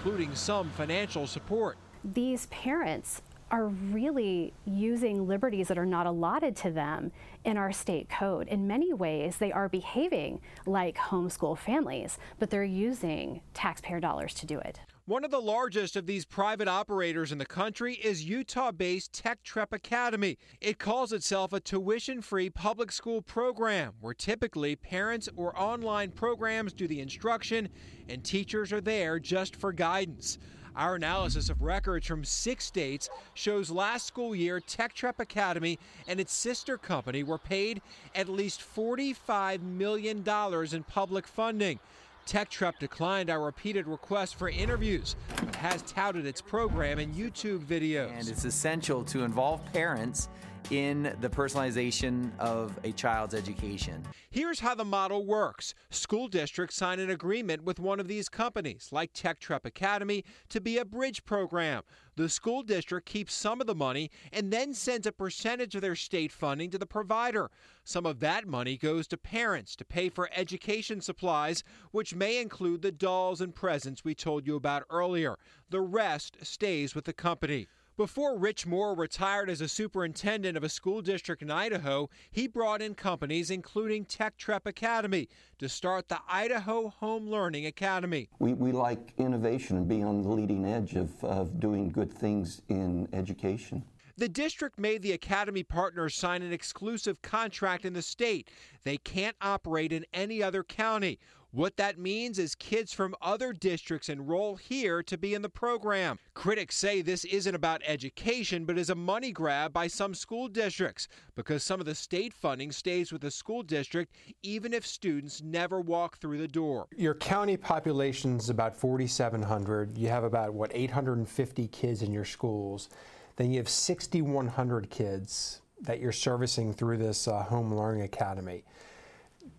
including 0.03 0.35
some 0.35 0.69
financial 0.71 1.25
support. 1.25 1.77
These 2.03 2.47
parents 2.47 3.21
are 3.51 3.67
really 3.67 4.53
using 4.65 5.25
liberties 5.27 5.69
that 5.69 5.77
are 5.77 5.85
not 5.85 6.05
allotted 6.05 6.57
to 6.57 6.71
them 6.71 7.13
in 7.45 7.55
our 7.55 7.71
state 7.71 8.09
code. 8.09 8.49
In 8.49 8.67
many 8.67 8.91
ways, 8.91 9.37
they 9.37 9.53
are 9.53 9.69
behaving 9.69 10.41
like 10.65 10.97
homeschool 10.97 11.57
families, 11.57 12.17
but 12.37 12.49
they're 12.49 12.65
using 12.65 13.39
taxpayer 13.53 14.01
dollars 14.01 14.33
to 14.33 14.45
do 14.45 14.59
it. 14.59 14.81
One 15.05 15.25
of 15.25 15.31
the 15.31 15.41
largest 15.41 15.97
of 15.97 16.05
these 16.05 16.23
private 16.23 16.69
operators 16.69 17.33
in 17.33 17.37
the 17.37 17.45
country 17.45 17.95
is 17.95 18.23
Utah 18.23 18.71
based 18.71 19.11
Tech 19.11 19.43
Trep 19.43 19.73
Academy. 19.73 20.37
It 20.61 20.79
calls 20.79 21.11
itself 21.11 21.51
a 21.51 21.59
tuition 21.59 22.21
free 22.21 22.49
public 22.49 22.89
school 22.89 23.21
program 23.21 23.95
where 23.99 24.13
typically 24.13 24.77
parents 24.77 25.27
or 25.35 25.59
online 25.59 26.11
programs 26.11 26.71
do 26.71 26.87
the 26.87 27.01
instruction 27.01 27.67
and 28.07 28.23
teachers 28.23 28.71
are 28.71 28.79
there 28.79 29.19
just 29.19 29.57
for 29.57 29.73
guidance. 29.73 30.37
Our 30.73 30.95
analysis 30.95 31.49
of 31.49 31.61
records 31.61 32.07
from 32.07 32.23
six 32.23 32.63
states 32.63 33.09
shows 33.33 33.69
last 33.69 34.07
school 34.07 34.33
year 34.33 34.61
Tech 34.61 34.93
Trep 34.93 35.19
Academy 35.19 35.79
and 36.07 36.17
its 36.17 36.31
sister 36.31 36.77
company 36.77 37.23
were 37.23 37.37
paid 37.37 37.81
at 38.15 38.29
least 38.29 38.61
$45 38.61 39.63
million 39.63 40.23
in 40.25 40.83
public 40.83 41.27
funding. 41.27 41.79
Tech 42.25 42.49
Trep 42.49 42.79
declined 42.79 43.29
our 43.29 43.43
repeated 43.43 43.87
requests 43.87 44.31
for 44.31 44.49
interviews, 44.49 45.15
but 45.37 45.55
has 45.55 45.81
touted 45.83 46.25
its 46.25 46.41
program 46.41 46.99
in 46.99 47.13
YouTube 47.13 47.65
videos. 47.65 48.11
And 48.17 48.27
it's 48.27 48.45
essential 48.45 49.03
to 49.05 49.23
involve 49.23 49.61
parents 49.73 50.29
in 50.71 51.15
the 51.21 51.29
personalization 51.29 52.31
of 52.39 52.77
a 52.83 52.91
child's 52.91 53.33
education. 53.33 54.03
Here's 54.29 54.59
how 54.59 54.75
the 54.75 54.85
model 54.85 55.25
works 55.25 55.73
school 55.89 56.27
districts 56.27 56.75
sign 56.75 56.99
an 56.99 57.09
agreement 57.09 57.63
with 57.63 57.79
one 57.79 57.99
of 57.99 58.07
these 58.07 58.29
companies, 58.29 58.89
like 58.91 59.11
Tech 59.13 59.39
Trep 59.39 59.65
Academy, 59.65 60.23
to 60.49 60.59
be 60.59 60.77
a 60.77 60.85
bridge 60.85 61.25
program. 61.25 61.83
The 62.15 62.29
school 62.29 62.61
district 62.61 63.07
keeps 63.07 63.33
some 63.33 63.59
of 63.59 63.67
the 63.67 63.73
money 63.73 64.11
and 64.31 64.53
then 64.53 64.73
sends 64.73 65.07
a 65.07 65.11
percentage 65.11 65.73
of 65.75 65.81
their 65.81 65.95
state 65.95 66.31
funding 66.31 66.69
to 66.69 66.77
the 66.77 66.85
provider. 66.85 67.49
Some 67.83 68.05
of 68.05 68.19
that 68.19 68.47
money 68.47 68.77
goes 68.77 69.07
to 69.07 69.17
parents 69.17 69.75
to 69.77 69.85
pay 69.85 70.09
for 70.09 70.29
education 70.33 71.01
supplies, 71.01 71.63
which 71.91 72.13
may 72.13 72.39
include 72.39 72.81
the 72.83 72.91
dolls 72.91 73.41
and 73.41 73.53
presents 73.53 74.03
we 74.03 74.13
told 74.13 74.45
you 74.45 74.55
about 74.55 74.83
earlier. 74.89 75.37
The 75.69 75.81
rest 75.81 76.37
stays 76.43 76.93
with 76.93 77.05
the 77.05 77.13
company. 77.13 77.67
Before 77.95 78.35
Rich 78.35 78.65
Moore 78.65 78.95
retired 78.95 79.51
as 79.51 79.61
a 79.61 79.67
superintendent 79.67 80.57
of 80.57 80.63
a 80.63 80.69
school 80.69 81.03
district 81.03 81.43
in 81.43 81.51
Idaho, 81.51 82.09
he 82.31 82.47
brought 82.47 82.81
in 82.81 82.95
companies 82.95 83.51
including 83.51 84.05
Tech 84.05 84.35
Trep 84.35 84.65
Academy 84.65 85.29
to 85.59 85.69
start 85.69 86.09
the 86.09 86.17
Idaho 86.27 86.89
Home 86.89 87.29
Learning 87.29 87.67
Academy. 87.67 88.29
We, 88.39 88.55
we 88.55 88.71
like 88.71 89.13
innovation 89.19 89.77
and 89.77 89.87
being 89.87 90.05
on 90.05 90.23
the 90.23 90.29
leading 90.29 90.65
edge 90.65 90.95
of, 90.95 91.23
of 91.23 91.59
doing 91.59 91.91
good 91.91 92.11
things 92.11 92.63
in 92.67 93.07
education. 93.13 93.83
The 94.17 94.29
district 94.29 94.79
made 94.79 95.03
the 95.03 95.11
Academy 95.11 95.61
partners 95.61 96.15
sign 96.15 96.41
an 96.41 96.51
exclusive 96.51 97.21
contract 97.21 97.85
in 97.85 97.93
the 97.93 98.01
state. 98.01 98.49
They 98.83 98.97
can't 98.97 99.35
operate 99.39 99.91
in 99.91 100.03
any 100.13 100.41
other 100.41 100.63
county. 100.63 101.19
What 101.53 101.77
that 101.77 101.99
means 101.99 102.39
is 102.39 102.55
kids 102.55 102.93
from 102.93 103.13
other 103.21 103.53
districts 103.53 104.09
enroll 104.09 104.55
here 104.55 105.03
to 105.03 105.19
be 105.19 105.35
in 105.35 105.43
the 105.43 105.49
program. 105.49 106.17
Critics 106.33 106.75
say 106.75 107.03
this 107.03 107.25
isn't 107.25 107.53
about 107.53 107.83
education, 107.85 108.65
but 108.65 108.79
is 108.79 108.89
a 108.89 108.95
money 108.95 109.31
grab 109.31 109.71
by 109.71 109.85
some 109.85 110.15
school 110.15 110.47
districts 110.47 111.07
because 111.35 111.61
some 111.61 111.79
of 111.79 111.85
the 111.85 111.93
state 111.93 112.33
funding 112.33 112.71
stays 112.71 113.11
with 113.11 113.21
the 113.21 113.29
school 113.29 113.61
district 113.61 114.15
even 114.41 114.73
if 114.73 114.83
students 114.83 115.43
never 115.43 115.79
walk 115.79 116.17
through 116.17 116.39
the 116.39 116.47
door. 116.47 116.87
Your 116.97 117.13
county 117.13 117.55
population 117.55 118.37
is 118.37 118.49
about 118.49 118.75
4,700. 118.75 119.95
You 119.95 120.07
have 120.07 120.23
about, 120.23 120.55
what, 120.55 120.71
850 120.73 121.67
kids 121.67 122.01
in 122.01 122.11
your 122.11 122.25
schools. 122.25 122.89
Then 123.35 123.51
you 123.51 123.57
have 123.57 123.69
6,100 123.69 124.89
kids 124.89 125.61
that 125.81 125.99
you're 125.99 126.11
servicing 126.11 126.73
through 126.73 126.97
this 126.97 127.27
uh, 127.27 127.43
home 127.43 127.71
learning 127.71 128.01
academy. 128.01 128.63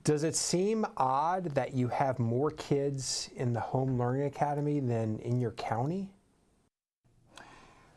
Does 0.04 0.22
it 0.22 0.36
seem 0.36 0.84
odd 0.96 1.54
that 1.54 1.74
you 1.74 1.88
have 1.88 2.18
more 2.18 2.50
kids 2.50 3.30
in 3.36 3.52
the 3.52 3.60
Home 3.60 3.98
Learning 3.98 4.26
Academy 4.26 4.80
than 4.80 5.18
in 5.20 5.40
your 5.40 5.52
county? 5.52 6.10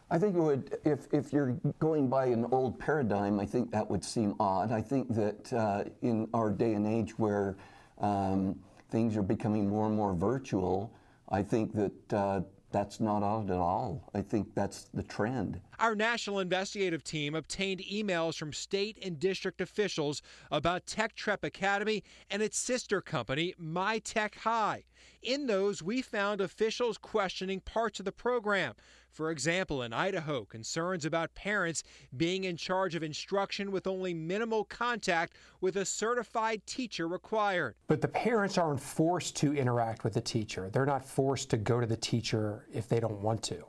I 0.10 0.18
think 0.18 0.36
it 0.36 0.40
would, 0.40 0.78
if, 0.86 1.08
if 1.12 1.34
you're 1.34 1.58
going 1.80 2.08
by 2.08 2.28
an 2.28 2.46
old 2.52 2.80
paradigm, 2.80 3.42
I 3.42 3.46
think 3.46 3.72
that 3.72 3.90
would 3.90 4.06
seem 4.06 4.36
odd. 4.40 4.72
I 4.72 4.82
think 4.82 5.14
that 5.16 5.52
uh, 5.52 5.84
in 6.02 6.30
our 6.34 6.50
day 6.50 6.76
and 6.76 6.88
age 6.88 7.20
where 7.20 7.58
um, 8.00 8.58
things 8.90 9.18
are 9.18 9.22
becoming 9.22 9.68
more 9.68 9.88
and 9.88 9.96
more 9.96 10.14
virtual, 10.14 10.94
I 11.28 11.44
think 11.44 11.74
that 11.74 12.14
uh, 12.14 12.42
that's 12.72 13.02
not 13.02 13.22
odd 13.22 13.50
at 13.52 13.58
all. 13.58 14.10
I 14.14 14.22
think 14.22 14.56
that's 14.56 14.86
the 14.94 15.04
trend. 15.04 15.60
Our 15.80 15.94
national 15.94 16.40
investigative 16.40 17.04
team 17.04 17.36
obtained 17.36 17.82
emails 17.82 18.36
from 18.36 18.52
state 18.52 18.98
and 19.04 19.20
district 19.20 19.62
officials 19.62 20.24
about 20.50 20.88
Tech 20.88 21.14
Trep 21.14 21.44
Academy 21.44 22.04
and 22.32 22.42
its 22.42 22.58
sister 22.58 23.00
company, 23.00 23.54
My 23.60 24.00
Tech 24.00 24.36
High. 24.38 24.86
In 25.22 25.46
those, 25.46 25.84
we 25.84 26.02
found 26.02 26.42
officials 26.42 26.98
questioning 26.98 27.60
parts 27.60 28.00
of 28.00 28.06
the 28.06 28.12
program. 28.12 28.74
For 29.12 29.30
example, 29.30 29.84
in 29.84 29.94
Idaho, 29.94 30.46
concerns 30.46 31.06
about 31.06 31.36
parents 31.36 31.84
being 32.16 32.46
in 32.46 32.58
charge 32.58 32.96
of 32.96 33.04
instruction 33.04 33.72
with 33.72 33.86
only 33.86 34.16
minimal 34.16 34.64
contact 34.64 35.34
with 35.62 35.76
a 35.76 35.86
certified 35.86 36.66
teacher 36.66 37.08
required. 37.08 37.76
But 37.86 38.02
the 38.02 38.08
parents 38.08 38.58
aren't 38.58 38.82
forced 38.82 39.36
to 39.38 39.54
interact 39.56 40.04
with 40.04 40.14
the 40.14 40.22
teacher. 40.22 40.72
They're 40.72 40.88
not 40.88 41.06
forced 41.06 41.52
to 41.52 41.58
go 41.58 41.80
to 41.80 41.86
the 41.86 41.98
teacher 41.98 42.68
if 42.74 42.90
they 42.90 43.00
don't 43.00 43.22
want 43.22 43.44
to. 43.44 43.64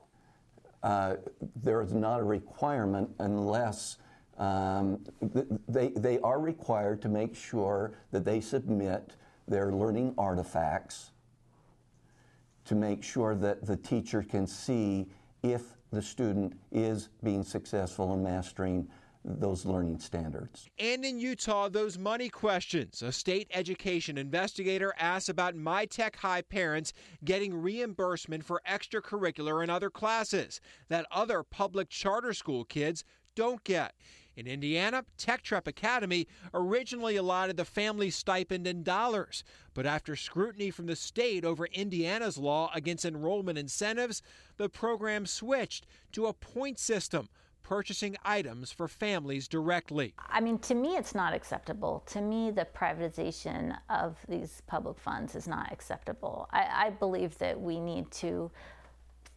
Uh, 0.82 1.16
there 1.56 1.82
is 1.82 1.92
not 1.92 2.20
a 2.20 2.24
requirement 2.24 3.10
unless 3.18 3.98
um, 4.38 5.04
they, 5.68 5.88
they 5.88 6.18
are 6.20 6.40
required 6.40 7.02
to 7.02 7.08
make 7.08 7.34
sure 7.34 7.92
that 8.12 8.24
they 8.24 8.40
submit 8.40 9.14
their 9.48 9.72
learning 9.72 10.14
artifacts 10.16 11.10
to 12.64 12.74
make 12.74 13.02
sure 13.02 13.34
that 13.34 13.64
the 13.64 13.76
teacher 13.76 14.22
can 14.22 14.46
see 14.46 15.06
if 15.42 15.62
the 15.90 16.02
student 16.02 16.52
is 16.70 17.08
being 17.24 17.42
successful 17.42 18.12
in 18.12 18.22
mastering 18.22 18.86
those 19.24 19.64
learning 19.64 19.98
standards. 19.98 20.68
And 20.78 21.04
in 21.04 21.18
Utah, 21.18 21.68
those 21.68 21.98
money 21.98 22.28
questions. 22.28 23.02
A 23.02 23.12
state 23.12 23.48
education 23.52 24.16
investigator 24.16 24.94
asked 24.98 25.28
about 25.28 25.56
My 25.56 25.84
Tech 25.84 26.16
High 26.16 26.42
parents 26.42 26.92
getting 27.24 27.54
reimbursement 27.54 28.44
for 28.44 28.62
extracurricular 28.68 29.62
and 29.62 29.70
other 29.70 29.90
classes 29.90 30.60
that 30.88 31.06
other 31.10 31.42
public 31.42 31.88
charter 31.88 32.32
school 32.32 32.64
kids 32.64 33.04
don't 33.34 33.62
get. 33.64 33.94
In 34.38 34.46
Indiana, 34.46 35.04
Tech 35.16 35.42
Trep 35.42 35.66
Academy 35.66 36.28
originally 36.54 37.16
allotted 37.16 37.56
the 37.56 37.64
family 37.64 38.08
stipend 38.08 38.68
in 38.68 38.84
dollars, 38.84 39.42
but 39.74 39.84
after 39.84 40.14
scrutiny 40.14 40.70
from 40.70 40.86
the 40.86 40.94
state 40.94 41.44
over 41.44 41.66
Indiana's 41.66 42.38
law 42.38 42.70
against 42.72 43.04
enrollment 43.04 43.58
incentives, 43.58 44.22
the 44.56 44.68
program 44.68 45.26
switched 45.26 45.86
to 46.12 46.26
a 46.26 46.32
point 46.32 46.78
system 46.78 47.28
purchasing 47.68 48.16
items 48.24 48.72
for 48.72 48.88
families 48.88 49.46
directly. 49.46 50.14
I 50.26 50.40
mean, 50.40 50.58
to 50.60 50.74
me, 50.74 50.96
it's 50.96 51.14
not 51.14 51.34
acceptable. 51.34 52.02
To 52.06 52.22
me, 52.22 52.50
the 52.50 52.66
privatization 52.74 53.76
of 53.90 54.16
these 54.26 54.62
public 54.66 54.98
funds 54.98 55.34
is 55.34 55.46
not 55.46 55.70
acceptable. 55.70 56.48
I, 56.50 56.86
I 56.86 56.90
believe 56.90 57.36
that 57.38 57.60
we 57.60 57.78
need 57.78 58.10
to 58.12 58.50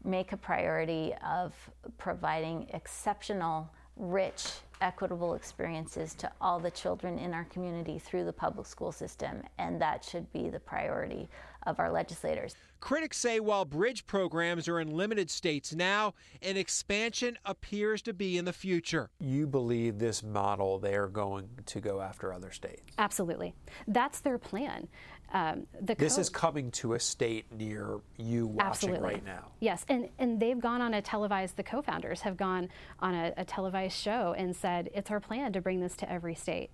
make 0.06 0.32
a 0.32 0.38
priority 0.38 1.14
of 1.28 1.54
providing 1.98 2.70
exceptional, 2.74 3.70
rich, 3.98 4.46
equitable 4.80 5.34
experiences 5.36 6.16
to 6.16 6.32
all 6.40 6.58
the 6.58 6.72
children 6.72 7.20
in 7.20 7.34
our 7.34 7.44
community 7.46 8.00
through 8.00 8.24
the 8.24 8.34
public 8.34 8.66
school 8.66 8.94
system, 8.94 9.44
and 9.60 9.80
that 9.82 10.06
should 10.06 10.32
be 10.32 10.50
the 10.50 10.60
priority 10.60 11.28
of 11.64 11.80
our 11.80 11.92
legislators. 11.92 12.56
Critics 12.80 13.18
say 13.18 13.40
while 13.40 13.64
bridge 13.64 14.08
programs 14.08 14.68
are 14.68 14.80
in 14.80 14.90
limited 14.90 15.30
states 15.30 15.74
now, 15.74 16.16
an 16.42 16.58
expansion 16.58 17.38
appears 17.46 18.02
to 18.02 18.14
be 18.14 18.38
in 18.38 18.46
the 18.46 18.54
future. 18.54 19.10
You 19.20 19.46
believe 19.46 20.00
this 20.00 20.24
model, 20.24 20.80
they're 20.80 21.08
going 21.08 21.48
to 21.68 21.80
go 21.80 22.02
after 22.02 22.34
other 22.34 22.52
states? 22.52 22.82
Absolutely. 22.98 23.54
That's 23.88 24.20
their 24.22 24.40
plan. 24.40 24.88
Um, 25.34 25.66
this 25.80 26.18
is 26.18 26.30
coming 26.30 26.72
to 26.72 26.94
a 26.94 27.00
state 27.00 27.46
near 27.54 28.00
you 28.18 28.48
watching 28.48 28.68
Absolutely. 28.68 29.14
right 29.14 29.26
now. 29.26 29.52
Yes, 29.62 29.86
and, 29.88 30.10
and 30.20 30.40
they've 30.40 30.60
gone 30.60 30.82
on 30.82 30.94
a 30.94 31.02
televised, 31.02 31.56
the 31.56 31.64
co 31.64 31.82
founders 31.82 32.22
have 32.22 32.36
gone 32.36 32.68
on 33.00 33.14
a, 33.14 33.34
a 33.38 33.46
televised 33.46 33.98
show 33.98 34.36
and 34.38 34.54
said 34.54 34.90
it's 34.94 35.10
our 35.10 35.22
plan 35.22 35.54
to 35.54 35.62
bring 35.62 35.80
this 35.80 35.96
to 35.98 36.12
every 36.12 36.36
state. 36.36 36.70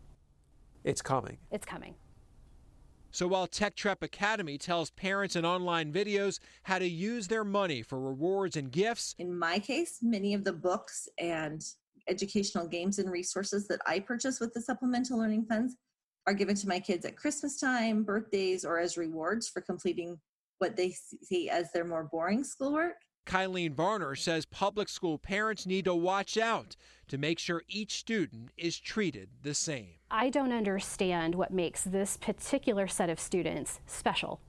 It's 0.83 1.01
coming. 1.01 1.37
It's 1.51 1.65
coming. 1.65 1.95
So 3.11 3.27
while 3.27 3.47
Tech 3.47 3.75
Trep 3.75 4.03
Academy 4.03 4.57
tells 4.57 4.91
parents 4.91 5.35
in 5.35 5.45
online 5.45 5.91
videos 5.91 6.39
how 6.63 6.79
to 6.79 6.87
use 6.87 7.27
their 7.27 7.43
money 7.43 7.81
for 7.81 7.99
rewards 7.99 8.57
and 8.57 8.71
gifts, 8.71 9.15
in 9.17 9.37
my 9.37 9.59
case, 9.59 9.99
many 10.01 10.33
of 10.33 10.43
the 10.43 10.53
books 10.53 11.07
and 11.17 11.63
educational 12.07 12.67
games 12.67 12.99
and 12.99 13.11
resources 13.11 13.67
that 13.67 13.81
I 13.85 13.99
purchase 13.99 14.39
with 14.39 14.53
the 14.53 14.61
supplemental 14.61 15.17
learning 15.17 15.45
funds 15.45 15.75
are 16.25 16.33
given 16.33 16.55
to 16.55 16.67
my 16.67 16.79
kids 16.79 17.05
at 17.05 17.15
Christmas 17.15 17.59
time, 17.59 18.03
birthdays, 18.03 18.65
or 18.65 18.79
as 18.79 18.97
rewards 18.97 19.47
for 19.47 19.61
completing 19.61 20.19
what 20.59 20.75
they 20.75 20.95
see 21.23 21.49
as 21.49 21.71
their 21.71 21.85
more 21.85 22.03
boring 22.11 22.43
schoolwork. 22.43 22.95
Kylene 23.27 23.75
Varner 23.75 24.15
says 24.15 24.45
public 24.45 24.87
school 24.87 25.17
parents 25.17 25.65
need 25.65 25.85
to 25.85 25.93
watch 25.93 26.37
out 26.37 26.75
to 27.09 27.17
make 27.17 27.37
sure 27.37 27.61
each 27.67 27.99
student 27.99 28.51
is 28.57 28.79
treated 28.79 29.29
the 29.43 29.53
same. 29.53 29.95
I 30.09 30.29
don't 30.29 30.53
understand 30.53 31.35
what 31.35 31.51
makes 31.51 31.83
this 31.83 32.17
particular 32.17 32.87
set 32.87 33.09
of 33.09 33.19
students 33.19 33.81
special. 33.85 34.39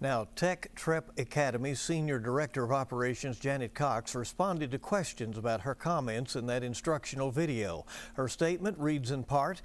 Now, 0.00 0.26
Tech 0.34 0.74
Trep 0.74 1.16
Academy 1.16 1.76
Senior 1.76 2.18
Director 2.18 2.64
of 2.64 2.72
Operations 2.72 3.38
Janet 3.38 3.72
Cox 3.72 4.16
responded 4.16 4.72
to 4.72 4.78
questions 4.80 5.38
about 5.38 5.60
her 5.60 5.76
comments 5.76 6.34
in 6.34 6.46
that 6.46 6.64
instructional 6.64 7.30
video. 7.30 7.86
Her 8.14 8.26
statement 8.26 8.76
reads 8.80 9.12
in 9.12 9.22
part, 9.22 9.62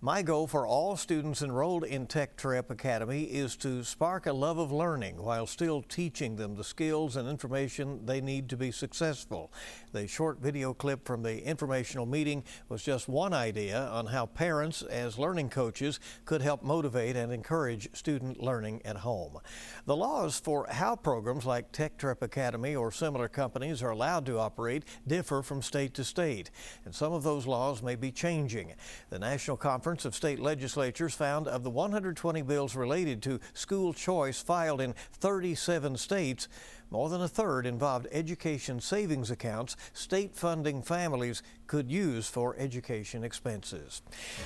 my 0.00 0.22
goal 0.22 0.46
for 0.46 0.64
all 0.64 0.96
students 0.96 1.42
enrolled 1.42 1.82
in 1.82 2.06
Tech 2.06 2.36
Trep 2.36 2.70
Academy 2.70 3.24
is 3.24 3.56
to 3.56 3.82
spark 3.82 4.26
a 4.26 4.32
love 4.32 4.56
of 4.56 4.70
learning 4.70 5.20
while 5.20 5.44
still 5.44 5.82
teaching 5.82 6.36
them 6.36 6.54
the 6.54 6.62
skills 6.62 7.16
and 7.16 7.28
information 7.28 8.06
they 8.06 8.20
need 8.20 8.48
to 8.48 8.56
be 8.56 8.70
successful. 8.70 9.52
The 9.90 10.06
short 10.06 10.40
video 10.40 10.72
clip 10.72 11.04
from 11.04 11.24
the 11.24 11.44
informational 11.44 12.06
meeting 12.06 12.44
was 12.68 12.84
just 12.84 13.08
one 13.08 13.34
idea 13.34 13.88
on 13.88 14.06
how 14.06 14.26
parents, 14.26 14.82
as 14.82 15.18
learning 15.18 15.48
coaches, 15.48 15.98
could 16.24 16.42
help 16.42 16.62
motivate 16.62 17.16
and 17.16 17.32
encourage 17.32 17.92
student 17.96 18.40
learning 18.40 18.82
at 18.84 18.98
home. 18.98 19.38
The 19.84 19.96
laws 19.96 20.38
for 20.38 20.68
how 20.70 20.94
programs 20.94 21.44
like 21.44 21.72
Tech 21.72 21.98
Trep 21.98 22.22
Academy 22.22 22.76
or 22.76 22.92
similar 22.92 23.26
companies 23.26 23.82
are 23.82 23.90
allowed 23.90 24.26
to 24.26 24.38
operate 24.38 24.84
differ 25.08 25.42
from 25.42 25.60
state 25.60 25.92
to 25.94 26.04
state, 26.04 26.52
and 26.84 26.94
some 26.94 27.12
of 27.12 27.24
those 27.24 27.48
laws 27.48 27.82
may 27.82 27.96
be 27.96 28.12
changing. 28.12 28.74
The 29.10 29.18
National 29.18 29.56
Conference 29.56 29.87
Conference 29.88 30.04
of 30.04 30.14
State 30.14 30.38
Legislatures 30.38 31.14
found 31.14 31.48
of 31.48 31.62
the 31.62 31.70
120 31.70 32.42
bills 32.42 32.76
related 32.76 33.22
to 33.22 33.40
school 33.54 33.94
choice 33.94 34.38
filed 34.38 34.82
in 34.82 34.94
37 35.14 35.96
states, 35.96 36.46
more 36.90 37.08
than 37.08 37.22
a 37.22 37.26
third 37.26 37.64
involved 37.64 38.06
education 38.12 38.82
savings 38.82 39.30
accounts 39.30 39.76
state 39.94 40.36
funding 40.36 40.82
families 40.82 41.42
could 41.66 41.90
use 41.90 42.28
for 42.28 42.54
education 42.58 43.24
expenses. 43.24 44.02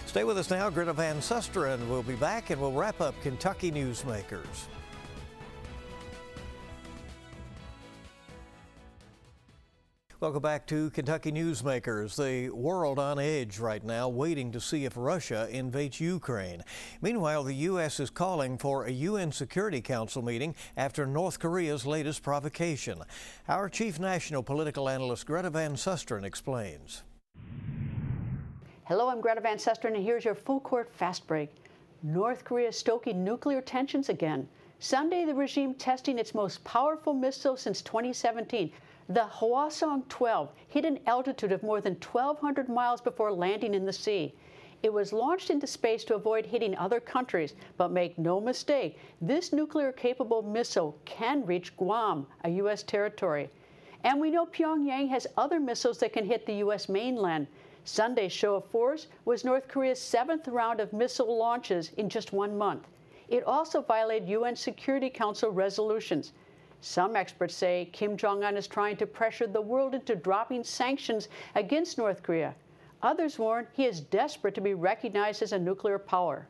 Stay 0.07 0.23
with 0.23 0.39
us 0.39 0.49
now. 0.49 0.71
Greta 0.71 0.93
Van 0.93 1.17
Susteren 1.17 1.89
will 1.89 2.05
be 2.05 2.15
back 2.15 2.51
and 2.51 2.61
we'll 2.61 2.71
wrap 2.71 3.01
up 3.01 3.21
Kentucky 3.21 3.73
Newsmakers. 3.73 4.69
Welcome 10.23 10.41
back 10.43 10.69
to 10.69 10.89
Kentucky 10.91 11.33
Newsmakers. 11.33 12.15
The 12.15 12.49
world 12.51 13.01
on 13.01 13.19
edge 13.19 13.59
right 13.59 13.83
now, 13.83 14.09
waiting 14.09 14.53
to 14.53 14.61
see 14.61 14.85
if 14.85 14.93
Russia 14.97 15.49
invades 15.51 15.99
Ukraine. 15.99 16.63
Meanwhile, 17.01 17.43
the 17.43 17.55
U.S. 17.55 17.99
is 17.99 18.09
calling 18.09 18.57
for 18.57 18.85
a 18.85 18.91
UN 18.93 19.33
Security 19.33 19.81
Council 19.81 20.23
meeting 20.23 20.55
after 20.77 21.07
North 21.07 21.41
Korea's 21.41 21.85
latest 21.87 22.23
provocation. 22.23 23.03
Our 23.49 23.69
chief 23.69 23.99
national 23.99 24.45
political 24.45 24.89
analyst, 24.89 25.27
Greta 25.27 25.51
Van 25.51 25.75
Susteren, 25.75 26.23
explains. 26.23 27.03
Hello, 28.85 29.09
I'm 29.09 29.21
Greta 29.21 29.41
Van 29.41 29.57
Susteren, 29.57 29.97
and 29.97 30.05
here's 30.05 30.25
your 30.25 30.37
full 30.37 30.61
court 30.61 30.89
fast 30.95 31.27
break. 31.27 31.53
North 32.05 32.45
Korea 32.45 32.69
is 32.69 32.79
stoking 32.79 33.25
nuclear 33.25 33.61
tensions 33.61 34.09
again. 34.09 34.47
Sunday, 34.85 35.25
the 35.25 35.33
regime 35.33 35.75
testing 35.75 36.19
its 36.19 36.35
most 36.35 36.65
powerful 36.65 37.15
missile 37.15 37.57
since 37.57 37.83
2017. 37.83 38.73
The 39.09 39.29
Hwasong 39.39 40.09
12 40.09 40.51
hit 40.67 40.85
an 40.85 40.99
altitude 41.07 41.53
of 41.53 41.63
more 41.63 41.81
than 41.81 41.95
1,200 41.95 42.69
miles 42.69 43.01
before 43.01 43.31
landing 43.31 43.75
in 43.75 43.87
the 43.87 43.93
sea. 43.93 44.35
It 44.83 44.93
was 44.93 45.13
launched 45.13 45.51
into 45.51 45.69
space 45.69 46.03
to 46.07 46.17
avoid 46.17 46.47
hitting 46.47 46.77
other 46.77 46.99
countries, 46.99 47.55
but 47.77 47.93
make 47.93 48.19
no 48.19 48.41
mistake, 48.41 48.99
this 49.21 49.53
nuclear 49.53 49.93
capable 49.93 50.43
missile 50.43 50.99
can 51.05 51.47
reach 51.47 51.77
Guam, 51.77 52.27
a 52.43 52.51
U.S. 52.51 52.83
territory. 52.83 53.51
And 54.03 54.21
we 54.21 54.33
know 54.33 54.47
Pyongyang 54.47 55.11
has 55.11 55.29
other 55.37 55.61
missiles 55.61 55.99
that 55.99 56.13
can 56.13 56.27
hit 56.27 56.45
the 56.45 56.55
U.S. 56.55 56.89
mainland. 56.89 57.47
Sunday's 57.85 58.33
show 58.33 58.57
of 58.57 58.65
force 58.65 59.07
was 59.25 59.45
North 59.45 59.69
Korea's 59.69 60.01
seventh 60.01 60.49
round 60.49 60.81
of 60.81 60.93
missile 60.93 61.39
launches 61.39 61.93
in 61.97 62.09
just 62.09 62.33
one 62.33 62.59
month. 62.59 62.89
It 63.33 63.45
also 63.45 63.81
violated 63.81 64.29
UN 64.29 64.55
Security 64.55 65.09
Council 65.09 65.51
resolutions. 65.51 66.35
Some 66.83 67.17
experts 67.17 67.55
say 67.55 67.89
Kim 67.91 68.15
Jong 68.15 68.45
un 68.45 68.59
is 68.59 68.67
trying 68.67 68.99
to 68.99 69.07
pressure 69.07 69.47
the 69.47 69.63
world 69.63 69.95
into 69.95 70.15
dropping 70.15 70.65
sanctions 70.65 71.31
against 71.55 71.97
North 71.97 72.23
Korea. 72.23 72.55
Others 73.03 73.39
warn 73.39 73.69
he 73.73 73.87
is 73.87 74.03
desperate 74.03 74.55
to 74.57 74.61
be 74.61 74.75
recognized 74.75 75.41
as 75.41 75.55
a 75.55 75.59
nuclear 75.59 75.99
power. 75.99 76.47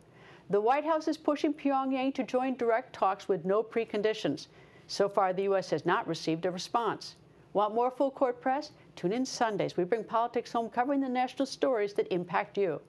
The 0.50 0.60
White 0.60 0.84
House 0.84 1.06
is 1.06 1.16
pushing 1.16 1.54
Pyongyang 1.54 2.14
to 2.14 2.24
join 2.24 2.56
direct 2.56 2.92
talks 2.92 3.28
with 3.28 3.44
no 3.44 3.62
preconditions. 3.62 4.48
So 4.88 5.08
far, 5.08 5.32
the 5.32 5.44
U.S. 5.44 5.70
has 5.70 5.86
not 5.86 6.08
received 6.08 6.46
a 6.46 6.50
response. 6.50 7.14
Want 7.52 7.76
more 7.76 7.92
full 7.92 8.10
court 8.10 8.40
press? 8.40 8.72
Tune 8.96 9.12
in 9.12 9.24
Sundays. 9.24 9.76
We 9.76 9.84
bring 9.84 10.02
politics 10.02 10.50
home 10.50 10.68
covering 10.68 11.00
the 11.00 11.08
national 11.08 11.46
stories 11.46 11.94
that 11.94 12.12
impact 12.12 12.58
you. 12.58 12.80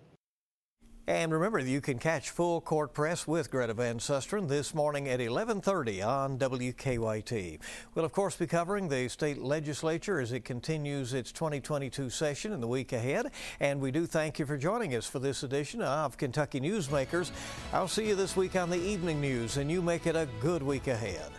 And 1.05 1.33
remember, 1.33 1.59
you 1.59 1.81
can 1.81 1.99
catch 1.99 2.29
full 2.29 2.61
court 2.61 2.93
press 2.93 3.27
with 3.27 3.51
Greta 3.51 3.73
Van 3.73 3.99
Susteren 3.99 4.47
this 4.47 4.73
morning 4.73 5.09
at 5.09 5.19
11:30 5.19 6.01
on 6.01 6.37
WKYT. 6.37 7.59
We'll 7.93 8.05
of 8.05 8.13
course 8.13 8.37
be 8.37 8.47
covering 8.47 8.87
the 8.87 9.09
state 9.09 9.37
legislature 9.39 10.21
as 10.21 10.31
it 10.31 10.45
continues 10.45 11.13
its 11.13 11.33
2022 11.33 12.09
session 12.09 12.53
in 12.53 12.61
the 12.61 12.67
week 12.67 12.93
ahead. 12.93 13.31
And 13.59 13.81
we 13.81 13.91
do 13.91 14.05
thank 14.05 14.39
you 14.39 14.45
for 14.45 14.57
joining 14.57 14.95
us 14.95 15.05
for 15.05 15.19
this 15.19 15.43
edition 15.43 15.81
of 15.81 16.15
Kentucky 16.15 16.61
Newsmakers. 16.61 17.31
I'll 17.73 17.89
see 17.89 18.07
you 18.07 18.15
this 18.15 18.37
week 18.37 18.55
on 18.55 18.69
the 18.69 18.79
evening 18.79 19.19
news, 19.19 19.57
and 19.57 19.69
you 19.69 19.81
make 19.81 20.07
it 20.07 20.15
a 20.15 20.29
good 20.39 20.63
week 20.63 20.87
ahead. 20.87 21.31